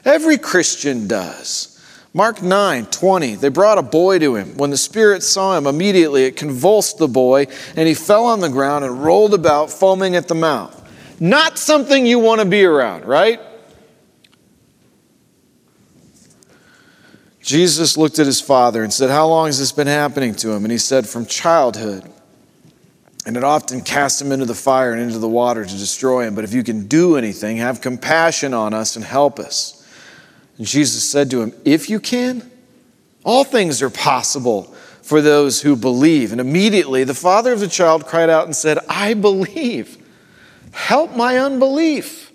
Every 0.05 0.39
Christian 0.39 1.09
does. 1.09 1.77
Mark 2.15 2.41
9, 2.41 2.87
20. 2.87 3.35
They 3.35 3.49
brought 3.49 3.79
a 3.79 3.83
boy 3.83 4.21
to 4.21 4.37
him. 4.37 4.57
When 4.57 4.71
the 4.71 4.77
Spirit 4.77 5.25
saw 5.25 5.59
him, 5.59 5.67
immediately 5.67 6.23
it 6.23 6.37
convulsed 6.37 6.99
the 6.99 7.09
boy, 7.09 7.49
and 7.75 7.89
he 7.89 7.95
fell 7.95 8.27
on 8.27 8.39
the 8.39 8.49
ground 8.49 8.85
and 8.85 9.03
rolled 9.03 9.35
about, 9.35 9.73
foaming 9.73 10.15
at 10.15 10.29
the 10.29 10.37
mouth. 10.37 10.80
Not 11.21 11.59
something 11.59 12.07
you 12.07 12.19
want 12.19 12.41
to 12.41 12.47
be 12.47 12.65
around, 12.65 13.05
right? 13.05 13.39
Jesus 17.43 17.97
looked 17.97 18.19
at 18.19 18.27
his 18.27 18.41
father 18.41 18.83
and 18.83 18.93
said, 18.93 19.11
How 19.11 19.27
long 19.29 19.47
has 19.47 19.59
this 19.59 19.73
been 19.73 19.87
happening 19.87 20.35
to 20.37 20.51
him? 20.53 20.65
And 20.65 20.73
he 20.73 20.79
said, 20.79 21.07
From 21.07 21.27
childhood. 21.27 22.11
And 23.27 23.37
it 23.37 23.45
often 23.45 23.83
cast 23.83 24.23
him 24.23 24.33
into 24.33 24.47
the 24.47 24.55
fire 24.55 24.93
and 24.93 25.03
into 25.03 25.19
the 25.19 25.29
water 25.29 25.65
to 25.65 25.71
destroy 25.71 26.27
him. 26.27 26.35
But 26.35 26.45
if 26.45 26.55
you 26.55 26.63
can 26.63 26.87
do 26.87 27.17
anything, 27.17 27.59
have 27.59 27.83
compassion 27.83 28.55
on 28.55 28.73
us 28.73 28.97
and 28.97 29.05
help 29.05 29.39
us. 29.39 29.87
And 30.57 30.67
Jesus 30.67 31.09
said 31.09 31.31
to 31.33 31.43
him, 31.43 31.53
If 31.67 31.91
you 31.91 32.01
can, 32.01 32.51
all 33.25 33.45
things 33.45 33.83
are 33.83 33.91
possible 33.91 34.75
for 35.03 35.21
those 35.21 35.61
who 35.61 35.77
believe. 35.77 36.33
And 36.33 36.41
immediately 36.41 37.05
the 37.05 37.15
father 37.15 37.53
of 37.53 37.61
the 37.61 37.69
child 37.69 38.07
cried 38.07 38.31
out 38.31 38.47
and 38.47 38.57
said, 38.57 38.79
I 38.89 39.15
believe. 39.15 40.00
Help 40.73 41.17
my 41.17 41.39
unbelief. 41.39 42.31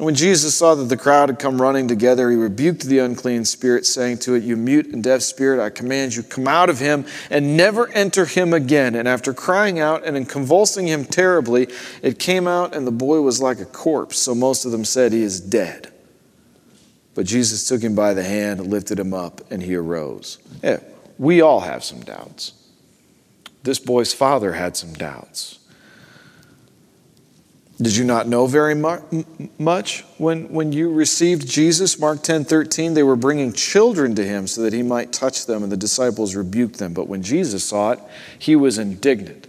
And 0.00 0.06
when 0.06 0.14
Jesus 0.14 0.54
saw 0.54 0.74
that 0.76 0.84
the 0.84 0.96
crowd 0.96 1.28
had 1.28 1.38
come 1.38 1.60
running 1.60 1.86
together, 1.86 2.30
he 2.30 2.36
rebuked 2.36 2.84
the 2.84 3.00
unclean 3.00 3.44
spirit, 3.44 3.84
saying 3.84 4.16
to 4.20 4.32
it, 4.32 4.42
You 4.42 4.56
mute 4.56 4.86
and 4.86 5.04
deaf 5.04 5.20
spirit, 5.20 5.62
I 5.62 5.68
command 5.68 6.16
you, 6.16 6.22
come 6.22 6.48
out 6.48 6.70
of 6.70 6.78
him 6.78 7.04
and 7.28 7.54
never 7.54 7.86
enter 7.92 8.24
him 8.24 8.54
again. 8.54 8.94
And 8.94 9.06
after 9.06 9.34
crying 9.34 9.78
out 9.78 10.02
and 10.06 10.16
in 10.16 10.24
convulsing 10.24 10.88
him 10.88 11.04
terribly, 11.04 11.68
it 12.02 12.18
came 12.18 12.48
out, 12.48 12.74
and 12.74 12.86
the 12.86 12.92
boy 12.92 13.20
was 13.20 13.42
like 13.42 13.60
a 13.60 13.66
corpse. 13.66 14.18
So 14.18 14.34
most 14.34 14.64
of 14.64 14.72
them 14.72 14.86
said, 14.86 15.12
He 15.12 15.22
is 15.22 15.38
dead. 15.38 15.92
But 17.14 17.26
Jesus 17.26 17.68
took 17.68 17.82
him 17.82 17.94
by 17.94 18.14
the 18.14 18.24
hand, 18.24 18.66
lifted 18.66 18.98
him 18.98 19.12
up, 19.12 19.42
and 19.50 19.62
he 19.62 19.74
arose. 19.74 20.38
Yeah, 20.62 20.80
we 21.18 21.42
all 21.42 21.60
have 21.60 21.84
some 21.84 22.00
doubts. 22.00 22.54
This 23.64 23.78
boy's 23.78 24.14
father 24.14 24.54
had 24.54 24.78
some 24.78 24.94
doubts. 24.94 25.58
Did 27.80 27.96
you 27.96 28.04
not 28.04 28.28
know 28.28 28.46
very 28.46 28.74
much 28.74 30.04
when, 30.18 30.52
when 30.52 30.70
you 30.72 30.92
received 30.92 31.48
Jesus? 31.48 31.98
Mark 31.98 32.22
10 32.22 32.44
13, 32.44 32.92
they 32.92 33.02
were 33.02 33.16
bringing 33.16 33.54
children 33.54 34.14
to 34.16 34.24
him 34.24 34.46
so 34.46 34.62
that 34.62 34.74
he 34.74 34.82
might 34.82 35.14
touch 35.14 35.46
them, 35.46 35.62
and 35.62 35.72
the 35.72 35.78
disciples 35.78 36.34
rebuked 36.34 36.78
them. 36.78 36.92
But 36.92 37.08
when 37.08 37.22
Jesus 37.22 37.64
saw 37.64 37.92
it, 37.92 38.00
he 38.38 38.54
was 38.54 38.76
indignant. 38.76 39.46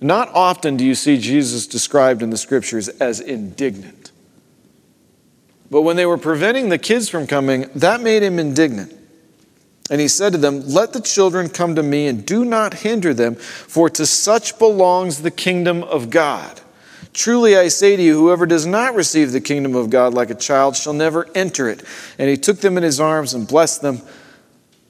Not 0.00 0.30
often 0.34 0.78
do 0.78 0.84
you 0.84 0.94
see 0.94 1.18
Jesus 1.18 1.66
described 1.66 2.22
in 2.22 2.30
the 2.30 2.38
scriptures 2.38 2.88
as 2.88 3.20
indignant. 3.20 4.10
But 5.70 5.82
when 5.82 5.96
they 5.96 6.06
were 6.06 6.18
preventing 6.18 6.70
the 6.70 6.78
kids 6.78 7.10
from 7.10 7.26
coming, 7.26 7.68
that 7.74 8.00
made 8.00 8.22
him 8.22 8.38
indignant. 8.38 8.94
And 9.90 10.00
he 10.00 10.08
said 10.08 10.32
to 10.32 10.38
them, 10.38 10.66
Let 10.66 10.94
the 10.94 11.00
children 11.02 11.50
come 11.50 11.74
to 11.74 11.82
me 11.82 12.06
and 12.06 12.24
do 12.24 12.46
not 12.46 12.74
hinder 12.74 13.12
them, 13.12 13.34
for 13.34 13.90
to 13.90 14.06
such 14.06 14.58
belongs 14.58 15.20
the 15.20 15.30
kingdom 15.30 15.82
of 15.82 16.08
God. 16.08 16.62
Truly 17.14 17.56
I 17.56 17.68
say 17.68 17.94
to 17.94 18.02
you, 18.02 18.18
whoever 18.18 18.44
does 18.44 18.66
not 18.66 18.96
receive 18.96 19.30
the 19.30 19.40
kingdom 19.40 19.76
of 19.76 19.88
God 19.88 20.12
like 20.12 20.30
a 20.30 20.34
child 20.34 20.74
shall 20.74 20.92
never 20.92 21.28
enter 21.32 21.68
it. 21.68 21.84
And 22.18 22.28
he 22.28 22.36
took 22.36 22.58
them 22.58 22.76
in 22.76 22.82
his 22.82 22.98
arms 22.98 23.34
and 23.34 23.46
blessed 23.46 23.82
them, 23.82 24.02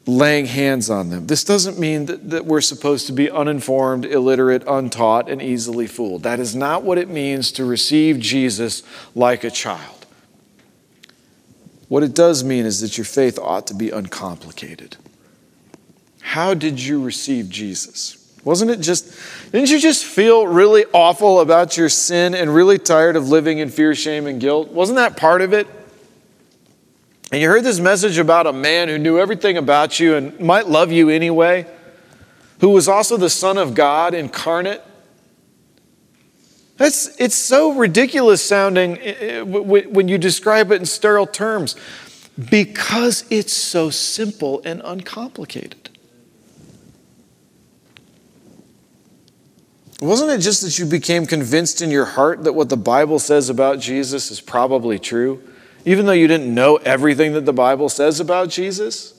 laying 0.07 0.47
hands 0.47 0.89
on 0.89 1.11
them. 1.11 1.27
This 1.27 1.45
doesn't 1.45 1.79
mean 1.79 2.07
that, 2.07 2.31
that 2.31 2.47
we're 2.47 2.63
supposed 2.63 3.07
to 3.09 3.13
be 3.13 3.31
uninformed, 3.31 4.07
illiterate, 4.07 4.65
untaught, 4.67 5.29
and 5.29 5.43
easily 5.43 5.87
fooled. 5.87 6.23
That 6.23 6.41
is 6.41 6.57
not 6.57 6.83
what 6.83 6.97
it 6.97 7.11
means 7.11 7.53
to 7.53 7.65
receive 7.67 8.19
Jesus 8.21 8.83
like 9.15 9.45
a 9.45 9.51
child. 9.51 10.07
What 11.89 12.03
it 12.03 12.15
does 12.15 12.43
mean 12.43 12.65
is 12.65 12.81
that 12.81 12.97
your 12.97 13.05
faith 13.05 13.39
ought 13.39 13.67
to 13.67 13.75
be 13.75 13.91
uncomplicated. 13.91 14.97
How 16.23 16.55
did 16.55 16.81
you 16.83 17.03
receive 17.03 17.51
Jesus? 17.51 18.24
Wasn't 18.45 18.71
it 18.71 18.81
just, 18.81 19.11
didn't 19.53 19.71
you 19.71 19.81
just 19.81 20.05
feel 20.05 20.47
really 20.47 20.85
awful 20.93 21.41
about 21.41 21.77
your 21.79 21.89
sin 21.89 22.35
and 22.35 22.55
really 22.55 22.79
tired 22.79 23.17
of 23.17 23.29
living 23.29 23.59
in 23.59 23.71
fear, 23.71 23.95
shame, 23.95 24.27
and 24.27 24.39
guilt? 24.39 24.71
Wasn't 24.71 24.97
that 24.97 25.17
part 25.17 25.41
of 25.41 25.55
it? 25.55 25.67
And 27.33 27.41
you 27.41 27.49
heard 27.49 27.65
this 27.65 27.81
message 27.81 28.19
about 28.19 28.47
a 28.47 28.53
man 28.53 28.89
who 28.89 28.99
knew 28.99 29.19
everything 29.19 29.57
about 29.57 29.99
you 29.99 30.15
and 30.15 30.39
might 30.39 30.69
love 30.69 30.93
you 30.93 31.09
anyway, 31.09 31.67
who 32.61 32.69
was 32.69 32.87
also 32.87 33.17
the 33.17 33.31
Son 33.31 33.57
of 33.57 33.75
God 33.75 34.13
incarnate. 34.13 34.83
That's, 36.77 37.19
it's 37.19 37.35
so 37.35 37.73
ridiculous 37.73 38.43
sounding 38.43 38.99
eh, 38.99 39.15
eh, 39.21 39.43
when 39.43 40.09
you 40.09 40.19
describe 40.19 40.71
it 40.71 40.81
in 40.81 40.87
sterile 40.87 41.27
terms 41.27 41.77
because 42.51 43.25
it's 43.31 43.53
so 43.53 43.91
simple 43.91 44.61
and 44.65 44.83
uncomplicated. 44.85 45.91
Wasn't 50.05 50.31
it 50.31 50.41
just 50.41 50.61
that 50.61 50.79
you 50.79 50.85
became 50.85 51.25
convinced 51.25 51.81
in 51.81 51.91
your 51.91 52.05
heart 52.05 52.45
that 52.45 52.53
what 52.53 52.69
the 52.69 52.77
Bible 52.77 53.19
says 53.19 53.49
about 53.49 53.81
Jesus 53.81 54.31
is 54.31 54.39
probably 54.39 54.99
true, 54.99 55.43
even 55.87 56.05
though 56.05 56.13
you 56.13 56.27
didn't 56.27 56.53
know 56.55 56.77
everything 56.77 57.33
that 57.33 57.47
the 57.47 57.55
Bible 57.55 57.89
says 57.89 58.21
about 58.21 58.51
Jesus? 58.51 59.15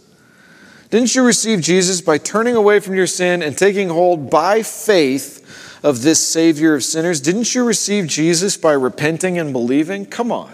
Didn't 0.92 1.16
you 1.16 1.26
receive 1.26 1.62
Jesus 1.62 2.02
by 2.02 2.20
turning 2.20 2.56
away 2.56 2.80
from 2.80 2.94
your 2.94 3.08
sin 3.08 3.42
and 3.42 3.58
taking 3.58 3.90
hold 3.90 4.30
by 4.30 4.62
faith 4.62 5.80
of 5.84 6.04
this 6.04 6.26
Savior 6.26 6.76
of 6.76 6.84
sinners? 6.84 7.20
Didn't 7.20 7.56
you 7.56 7.64
receive 7.64 8.06
Jesus 8.06 8.56
by 8.56 8.74
repenting 8.74 9.40
and 9.40 9.52
believing? 9.52 10.06
Come 10.06 10.32
on. 10.32 10.54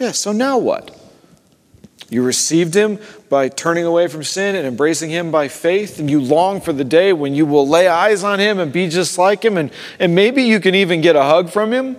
Yeah, 0.00 0.10
so 0.10 0.32
now 0.32 0.58
what? 0.58 0.98
You 2.08 2.22
received 2.22 2.74
him 2.74 2.98
by 3.28 3.48
turning 3.48 3.84
away 3.84 4.06
from 4.06 4.22
sin 4.22 4.54
and 4.54 4.66
embracing 4.66 5.10
him 5.10 5.30
by 5.32 5.48
faith, 5.48 5.98
and 5.98 6.08
you 6.08 6.20
long 6.20 6.60
for 6.60 6.72
the 6.72 6.84
day 6.84 7.12
when 7.12 7.34
you 7.34 7.46
will 7.46 7.66
lay 7.66 7.88
eyes 7.88 8.22
on 8.22 8.38
him 8.38 8.60
and 8.60 8.72
be 8.72 8.88
just 8.88 9.18
like 9.18 9.44
him, 9.44 9.56
and, 9.56 9.72
and 9.98 10.14
maybe 10.14 10.42
you 10.42 10.60
can 10.60 10.74
even 10.74 11.00
get 11.00 11.16
a 11.16 11.22
hug 11.22 11.50
from 11.50 11.72
him. 11.72 11.96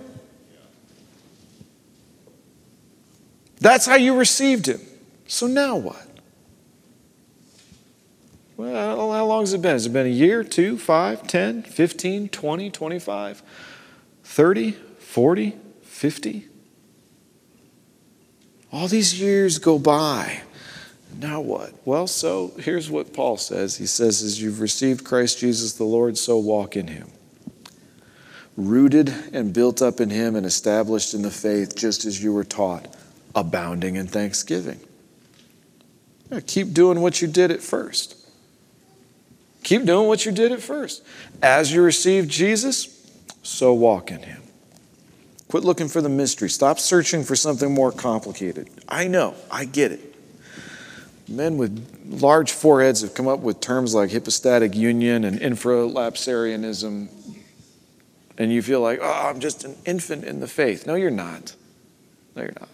That's 3.60 3.84
how 3.86 3.96
you 3.96 4.16
received 4.16 4.66
him. 4.66 4.80
So 5.26 5.46
now 5.46 5.76
what? 5.76 6.08
Well, 8.56 9.12
how 9.12 9.24
long 9.24 9.42
has 9.42 9.52
it 9.52 9.62
been? 9.62 9.72
Has 9.72 9.86
it 9.86 9.92
been 9.92 10.06
a 10.06 10.10
year, 10.10 10.42
two, 10.42 10.78
five, 10.78 11.26
10, 11.26 11.64
15, 11.64 12.28
20, 12.28 12.70
25, 12.70 13.42
30, 14.24 14.72
40, 14.72 15.56
50? 15.82 16.48
All 18.72 18.88
these 18.88 19.20
years 19.20 19.58
go 19.58 19.78
by. 19.78 20.42
Now 21.18 21.40
what? 21.40 21.72
Well, 21.84 22.06
so 22.06 22.52
here's 22.58 22.90
what 22.90 23.12
Paul 23.12 23.36
says. 23.36 23.76
He 23.76 23.86
says, 23.86 24.22
As 24.22 24.40
you've 24.40 24.60
received 24.60 25.04
Christ 25.04 25.38
Jesus 25.38 25.72
the 25.72 25.84
Lord, 25.84 26.18
so 26.18 26.38
walk 26.38 26.76
in 26.76 26.88
him. 26.88 27.08
Rooted 28.56 29.12
and 29.32 29.52
built 29.52 29.80
up 29.80 30.00
in 30.00 30.10
him 30.10 30.36
and 30.36 30.44
established 30.44 31.14
in 31.14 31.22
the 31.22 31.30
faith, 31.30 31.76
just 31.76 32.04
as 32.04 32.22
you 32.22 32.32
were 32.32 32.44
taught, 32.44 32.94
abounding 33.34 33.96
in 33.96 34.06
thanksgiving. 34.06 34.80
Keep 36.46 36.74
doing 36.74 37.00
what 37.00 37.22
you 37.22 37.28
did 37.28 37.50
at 37.50 37.62
first. 37.62 38.16
Keep 39.62 39.84
doing 39.84 40.08
what 40.08 40.26
you 40.26 40.32
did 40.32 40.52
at 40.52 40.60
first. 40.60 41.02
As 41.42 41.72
you 41.72 41.82
received 41.82 42.30
Jesus, 42.30 43.10
so 43.42 43.72
walk 43.72 44.10
in 44.10 44.22
him. 44.22 44.42
Quit 45.48 45.64
looking 45.64 45.88
for 45.88 46.02
the 46.02 46.10
mystery. 46.10 46.50
Stop 46.50 46.78
searching 46.78 47.24
for 47.24 47.34
something 47.34 47.72
more 47.72 47.90
complicated. 47.90 48.68
I 48.86 49.08
know, 49.08 49.34
I 49.50 49.64
get 49.64 49.92
it. 49.92 50.14
Men 51.26 51.58
with 51.58 52.06
large 52.06 52.52
foreheads 52.52 53.00
have 53.02 53.14
come 53.14 53.28
up 53.28 53.40
with 53.40 53.60
terms 53.60 53.94
like 53.94 54.12
hypostatic 54.12 54.74
union 54.74 55.24
and 55.24 55.40
infralapsarianism, 55.40 57.08
and 58.38 58.52
you 58.52 58.62
feel 58.62 58.80
like, 58.80 59.00
oh, 59.02 59.28
I'm 59.28 59.40
just 59.40 59.64
an 59.64 59.76
infant 59.84 60.24
in 60.24 60.40
the 60.40 60.46
faith. 60.46 60.86
No, 60.86 60.94
you're 60.94 61.10
not. 61.10 61.54
No, 62.34 62.42
you're 62.42 62.54
not. 62.58 62.68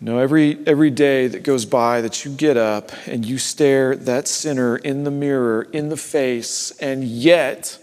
No, 0.00 0.18
every, 0.18 0.58
every 0.66 0.90
day 0.90 1.26
that 1.26 1.42
goes 1.42 1.66
by 1.66 2.00
that 2.00 2.24
you 2.24 2.34
get 2.34 2.56
up 2.56 2.90
and 3.06 3.26
you 3.26 3.36
stare 3.36 3.94
that 3.94 4.26
sinner 4.26 4.76
in 4.76 5.04
the 5.04 5.10
mirror, 5.10 5.68
in 5.72 5.90
the 5.90 5.96
face, 5.96 6.70
and 6.80 7.04
yet 7.04 7.78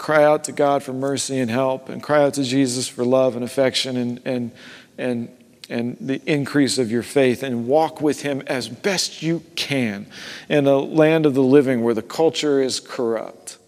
cry 0.00 0.24
out 0.24 0.44
to 0.44 0.52
God 0.52 0.82
for 0.82 0.94
mercy 0.94 1.38
and 1.38 1.50
help, 1.50 1.90
and 1.90 2.02
cry 2.02 2.22
out 2.22 2.32
to 2.34 2.42
Jesus 2.42 2.88
for 2.88 3.04
love 3.04 3.36
and 3.36 3.44
affection 3.44 3.98
and, 3.98 4.20
and, 4.24 4.50
and, 4.96 5.28
and 5.68 5.98
the 6.00 6.22
increase 6.24 6.78
of 6.78 6.90
your 6.90 7.02
faith, 7.02 7.42
and 7.42 7.68
walk 7.68 8.00
with 8.00 8.22
Him 8.22 8.42
as 8.46 8.66
best 8.66 9.22
you 9.22 9.42
can 9.56 10.06
in 10.48 10.66
a 10.66 10.78
land 10.78 11.26
of 11.26 11.34
the 11.34 11.42
living 11.42 11.82
where 11.82 11.92
the 11.92 12.02
culture 12.02 12.62
is 12.62 12.80
corrupt. 12.80 13.58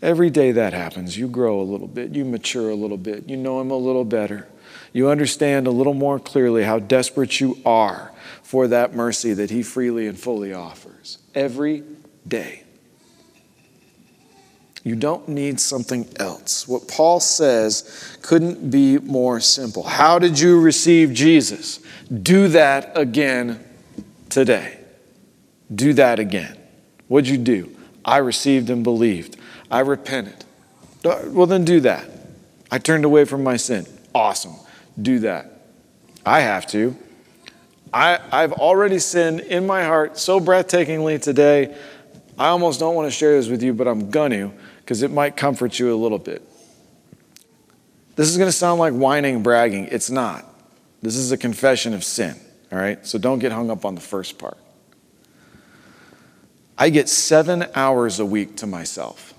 Every 0.00 0.30
day 0.30 0.52
that 0.52 0.72
happens, 0.72 1.18
you 1.18 1.26
grow 1.26 1.60
a 1.60 1.62
little 1.62 1.88
bit, 1.88 2.14
you 2.14 2.24
mature 2.24 2.70
a 2.70 2.76
little 2.76 2.96
bit, 2.96 3.28
you 3.28 3.36
know 3.36 3.60
Him 3.60 3.72
a 3.72 3.76
little 3.76 4.04
better. 4.04 4.46
You 4.92 5.10
understand 5.10 5.66
a 5.66 5.72
little 5.72 5.94
more 5.94 6.20
clearly 6.20 6.62
how 6.62 6.78
desperate 6.78 7.40
you 7.40 7.58
are 7.66 8.12
for 8.44 8.68
that 8.68 8.94
mercy 8.94 9.32
that 9.34 9.50
He 9.50 9.64
freely 9.64 10.06
and 10.06 10.18
fully 10.18 10.54
offers. 10.54 11.18
Every 11.34 11.82
day. 12.26 12.59
You 14.82 14.96
don't 14.96 15.28
need 15.28 15.60
something 15.60 16.08
else. 16.18 16.66
What 16.66 16.88
Paul 16.88 17.20
says 17.20 18.18
couldn't 18.22 18.70
be 18.70 18.98
more 18.98 19.38
simple. 19.40 19.82
How 19.82 20.18
did 20.18 20.40
you 20.40 20.60
receive 20.60 21.12
Jesus? 21.12 21.80
Do 22.10 22.48
that 22.48 22.96
again 22.96 23.62
today. 24.30 24.78
Do 25.72 25.92
that 25.94 26.18
again. 26.18 26.56
What'd 27.08 27.28
you 27.28 27.38
do? 27.38 27.76
I 28.04 28.18
received 28.18 28.70
and 28.70 28.82
believed. 28.82 29.36
I 29.70 29.80
repented. 29.80 30.44
Uh, 31.04 31.22
well, 31.26 31.46
then 31.46 31.64
do 31.64 31.80
that. 31.80 32.08
I 32.70 32.78
turned 32.78 33.04
away 33.04 33.24
from 33.24 33.42
my 33.42 33.56
sin. 33.56 33.86
Awesome. 34.14 34.54
Do 35.00 35.20
that. 35.20 35.62
I 36.24 36.40
have 36.40 36.66
to. 36.68 36.96
I, 37.92 38.20
I've 38.32 38.52
already 38.52 38.98
sinned 38.98 39.40
in 39.40 39.66
my 39.66 39.84
heart 39.84 40.18
so 40.18 40.40
breathtakingly 40.40 41.20
today. 41.20 41.76
I 42.38 42.48
almost 42.48 42.80
don't 42.80 42.94
want 42.94 43.06
to 43.06 43.10
share 43.10 43.36
this 43.36 43.48
with 43.48 43.62
you, 43.62 43.74
but 43.74 43.86
I'm 43.86 44.10
going 44.10 44.30
to 44.30 44.52
because 44.90 45.04
it 45.04 45.12
might 45.12 45.36
comfort 45.36 45.78
you 45.78 45.94
a 45.94 45.96
little 45.96 46.18
bit. 46.18 46.42
This 48.16 48.28
is 48.28 48.36
going 48.36 48.48
to 48.48 48.52
sound 48.52 48.80
like 48.80 48.92
whining 48.92 49.40
bragging. 49.40 49.84
It's 49.84 50.10
not. 50.10 50.44
This 51.00 51.14
is 51.14 51.30
a 51.30 51.36
confession 51.36 51.94
of 51.94 52.02
sin, 52.02 52.34
all 52.72 52.78
right? 52.80 53.06
So 53.06 53.16
don't 53.16 53.38
get 53.38 53.52
hung 53.52 53.70
up 53.70 53.84
on 53.84 53.94
the 53.94 54.00
first 54.00 54.36
part. 54.36 54.58
I 56.76 56.90
get 56.90 57.08
seven 57.08 57.66
hours 57.76 58.18
a 58.18 58.26
week 58.26 58.56
to 58.56 58.66
myself, 58.66 59.32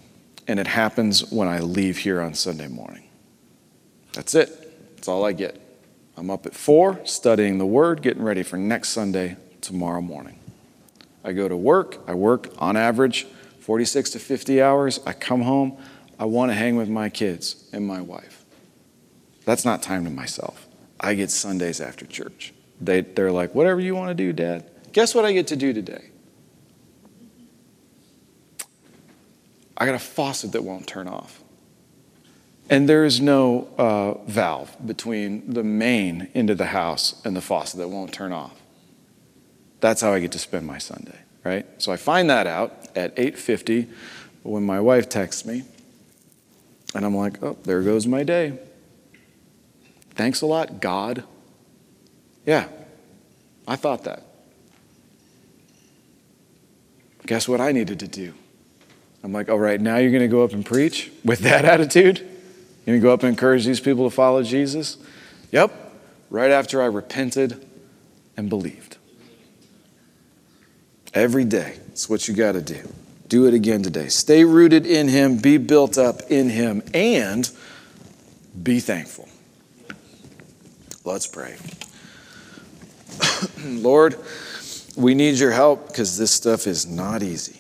and 0.48 0.58
it 0.58 0.68
happens 0.68 1.30
when 1.34 1.50
I 1.50 1.60
leave 1.60 1.98
here 1.98 2.22
on 2.22 2.34
Sunday 2.34 2.70
morning. 2.70 3.10
That's 4.14 4.34
it. 4.34 4.96
That's 4.96 5.10
all 5.10 5.26
I 5.26 5.34
get. 5.34 5.60
I'm 6.16 6.30
up 6.30 6.46
at 6.46 6.56
four, 6.56 7.06
studying 7.06 7.58
the 7.58 7.66
Word, 7.66 8.02
getting 8.02 8.24
ready 8.24 8.44
for 8.44 8.56
next 8.56 8.92
Sunday, 8.92 9.36
tomorrow 9.60 10.00
morning. 10.00 10.40
I 11.26 11.34
go 11.34 11.50
to 11.50 11.58
work. 11.58 11.98
I 12.08 12.14
work 12.14 12.54
on 12.58 12.78
average 12.78 13.28
46 13.72 14.10
to 14.10 14.20
50 14.20 14.62
hours, 14.62 15.00
I 15.06 15.14
come 15.14 15.44
home, 15.44 15.78
I 16.20 16.26
want 16.26 16.52
to 16.52 16.56
hang 16.56 16.76
with 16.76 16.90
my 16.90 17.08
kids 17.08 17.70
and 17.72 17.88
my 17.88 18.02
wife. 18.02 18.44
That's 19.46 19.64
not 19.64 19.82
time 19.82 20.04
to 20.04 20.10
myself. 20.10 20.68
I 21.00 21.14
get 21.14 21.32
Sundays 21.32 21.80
after 21.80 22.06
church. 22.06 22.54
They, 22.82 23.00
they're 23.00 23.32
like, 23.32 23.56
whatever 23.56 23.80
you 23.80 23.96
want 23.96 24.10
to 24.10 24.14
do, 24.14 24.34
Dad. 24.34 24.70
Guess 24.92 25.16
what 25.16 25.24
I 25.24 25.32
get 25.32 25.48
to 25.48 25.56
do 25.56 25.72
today? 25.72 26.10
I 29.78 29.86
got 29.86 29.96
a 29.96 30.00
faucet 30.00 30.52
that 30.52 30.66
won't 30.66 30.86
turn 30.86 31.08
off. 31.08 31.42
And 32.70 32.90
there 32.90 33.06
is 33.06 33.22
no 33.22 33.70
uh, 33.78 34.16
valve 34.30 34.76
between 34.86 35.54
the 35.54 35.64
main 35.64 36.28
into 36.34 36.56
the 36.56 36.66
house 36.66 37.22
and 37.24 37.38
the 37.38 37.42
faucet 37.42 37.80
that 37.80 37.88
won't 37.88 38.12
turn 38.12 38.34
off. 38.34 38.62
That's 39.80 40.02
how 40.02 40.12
I 40.12 40.20
get 40.20 40.34
to 40.34 40.40
spend 40.40 40.68
my 40.68 40.78
Sunday, 40.78 41.20
right? 41.44 41.66
So 41.78 41.92
I 41.92 41.98
find 41.98 42.30
that 42.30 42.48
out 42.48 42.88
at 42.96 43.16
8:50 43.16 43.88
when 44.44 44.64
my 44.64 44.80
wife 44.80 45.10
texts 45.10 45.46
me, 45.46 45.64
and 46.96 47.06
I'm 47.06 47.16
like, 47.16 47.42
"Oh, 47.44 47.58
there 47.64 47.82
goes 47.82 48.08
my 48.08 48.24
day." 48.24 48.60
Thanks 50.16 50.42
a 50.42 50.46
lot, 50.46 50.82
God. 50.82 51.24
Yeah, 52.46 52.68
I 53.68 53.76
thought 53.76 54.04
that. 54.04 54.26
Guess 57.26 57.48
what 57.48 57.62
I 57.62 57.72
needed 57.72 58.00
to 58.00 58.08
do? 58.08 58.34
I'm 59.24 59.32
like, 59.32 59.50
all 59.50 59.60
right, 59.60 59.80
now 59.80 59.98
you're 59.98 60.12
going 60.12 60.24
to 60.24 60.28
go 60.28 60.44
up 60.44 60.54
and 60.54 60.66
preach 60.66 61.12
with 61.24 61.40
that 61.40 61.66
attitude? 61.74 62.20
You're 62.20 62.98
going 62.98 63.00
to 63.00 63.04
go 63.04 63.14
up 63.14 63.22
and 63.22 63.30
encourage 63.30 63.66
these 63.66 63.80
people 63.80 64.10
to 64.10 64.16
follow 64.16 64.42
Jesus? 64.44 64.98
Yep, 65.52 65.72
right 66.30 66.52
after 66.52 66.82
I 66.82 66.86
repented 66.86 67.68
and 68.36 68.50
believed. 68.50 68.98
Every 71.14 71.44
day, 71.44 71.78
it's 71.90 72.10
what 72.10 72.28
you 72.28 72.34
got 72.34 72.54
to 72.54 72.62
do. 72.62 72.82
Do 73.28 73.46
it 73.46 73.54
again 73.54 73.84
today. 73.84 74.08
Stay 74.08 74.46
rooted 74.46 74.86
in 74.86 75.08
Him, 75.08 75.38
be 75.38 75.58
built 75.58 75.98
up 75.98 76.22
in 76.30 76.50
Him, 76.50 76.84
and 76.94 77.50
be 78.62 78.80
thankful. 78.80 79.28
Let's 81.04 81.28
pray. 81.28 81.58
Lord, 83.66 84.16
we 84.96 85.16
need 85.16 85.36
your 85.36 85.52
help 85.52 85.88
because 85.88 86.18
this 86.18 86.32
stuff 86.32 86.68
is 86.68 86.88
not 86.88 87.24
easy. 87.24 87.60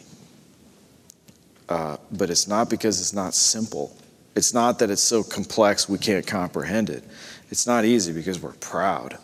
Uh, 1.67 1.97
but 2.11 2.29
it's 2.29 2.47
not 2.47 2.69
because 2.69 2.99
it's 2.99 3.13
not 3.13 3.33
simple. 3.33 3.95
It's 4.35 4.53
not 4.53 4.79
that 4.79 4.89
it's 4.89 5.01
so 5.01 5.23
complex 5.23 5.89
we 5.89 5.97
can't 5.97 6.25
comprehend 6.25 6.89
it. 6.89 7.03
It's 7.49 7.67
not 7.67 7.83
easy 7.83 8.13
because 8.13 8.41
we're 8.41 8.53
proud. 8.53 9.17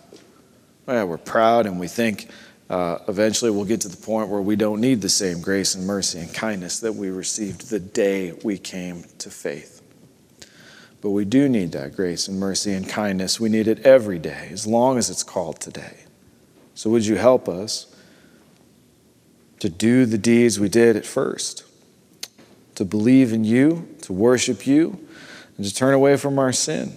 Yeah, 0.87 1.03
we're 1.03 1.17
proud 1.17 1.65
and 1.65 1.79
we 1.79 1.87
think 1.87 2.29
uh, 2.69 2.99
eventually 3.07 3.49
we'll 3.49 3.65
get 3.65 3.81
to 3.81 3.87
the 3.87 3.97
point 3.97 4.29
where 4.29 4.41
we 4.41 4.55
don't 4.55 4.81
need 4.81 5.01
the 5.01 5.09
same 5.09 5.41
grace 5.41 5.73
and 5.73 5.87
mercy 5.87 6.19
and 6.19 6.33
kindness 6.33 6.79
that 6.81 6.93
we 6.93 7.09
received 7.09 7.69
the 7.69 7.79
day 7.79 8.33
we 8.43 8.57
came 8.57 9.05
to 9.19 9.29
faith. 9.29 9.81
But 11.01 11.11
we 11.11 11.23
do 11.23 11.47
need 11.47 11.71
that 11.71 11.95
grace 11.95 12.27
and 12.27 12.39
mercy 12.39 12.73
and 12.73 12.87
kindness. 12.87 13.39
We 13.39 13.49
need 13.49 13.67
it 13.67 13.85
every 13.85 14.19
day, 14.19 14.49
as 14.51 14.67
long 14.67 14.97
as 14.97 15.09
it's 15.09 15.23
called 15.23 15.61
today. 15.61 15.99
So, 16.73 16.89
would 16.89 17.05
you 17.05 17.15
help 17.15 17.47
us 17.47 17.95
to 19.59 19.69
do 19.69 20.05
the 20.05 20.17
deeds 20.17 20.59
we 20.59 20.69
did 20.69 20.95
at 20.95 21.05
first? 21.05 21.63
To 22.75 22.85
believe 22.85 23.31
in 23.31 23.43
you, 23.43 23.87
to 24.01 24.13
worship 24.13 24.67
you, 24.67 24.99
and 25.55 25.65
to 25.65 25.73
turn 25.73 25.93
away 25.93 26.17
from 26.17 26.37
our 26.37 26.51
sin 26.51 26.93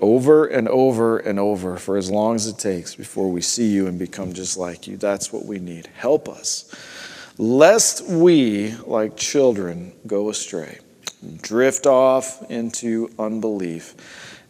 over 0.00 0.46
and 0.46 0.68
over 0.68 1.18
and 1.18 1.38
over 1.38 1.76
for 1.76 1.96
as 1.96 2.10
long 2.10 2.34
as 2.34 2.46
it 2.46 2.58
takes 2.58 2.94
before 2.94 3.30
we 3.30 3.40
see 3.40 3.68
you 3.68 3.86
and 3.86 3.98
become 3.98 4.32
just 4.32 4.56
like 4.56 4.86
you. 4.86 4.96
That's 4.96 5.32
what 5.32 5.44
we 5.44 5.58
need. 5.58 5.88
Help 5.94 6.28
us, 6.28 6.72
lest 7.38 8.06
we, 8.06 8.74
like 8.86 9.16
children, 9.16 9.92
go 10.06 10.30
astray, 10.30 10.78
drift 11.42 11.86
off 11.86 12.50
into 12.50 13.10
unbelief, 13.18 13.94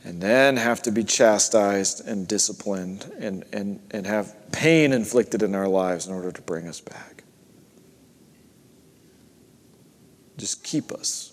and 0.04 0.20
then 0.20 0.56
have 0.56 0.82
to 0.82 0.92
be 0.92 1.04
chastised 1.04 2.06
and 2.06 2.26
disciplined 2.26 3.10
and, 3.18 3.44
and, 3.52 3.80
and 3.90 4.06
have 4.06 4.34
pain 4.52 4.92
inflicted 4.92 5.42
in 5.42 5.54
our 5.54 5.68
lives 5.68 6.06
in 6.06 6.14
order 6.14 6.32
to 6.32 6.42
bring 6.42 6.66
us 6.66 6.80
back. 6.80 7.24
Just 10.38 10.64
keep 10.64 10.90
us. 10.90 11.32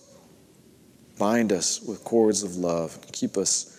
Bind 1.18 1.53
us 1.53 1.82
with 1.82 2.03
cords 2.03 2.43
of 2.43 2.57
love. 2.57 2.99
Keep 3.13 3.38
us 3.38 3.76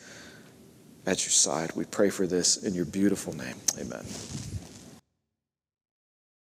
at 1.08 1.24
your 1.24 1.30
side. 1.30 1.72
We 1.74 1.84
pray 1.86 2.10
for 2.10 2.26
this 2.26 2.58
in 2.58 2.74
your 2.74 2.84
beautiful 2.84 3.34
name. 3.34 3.56
Amen. 3.78 4.04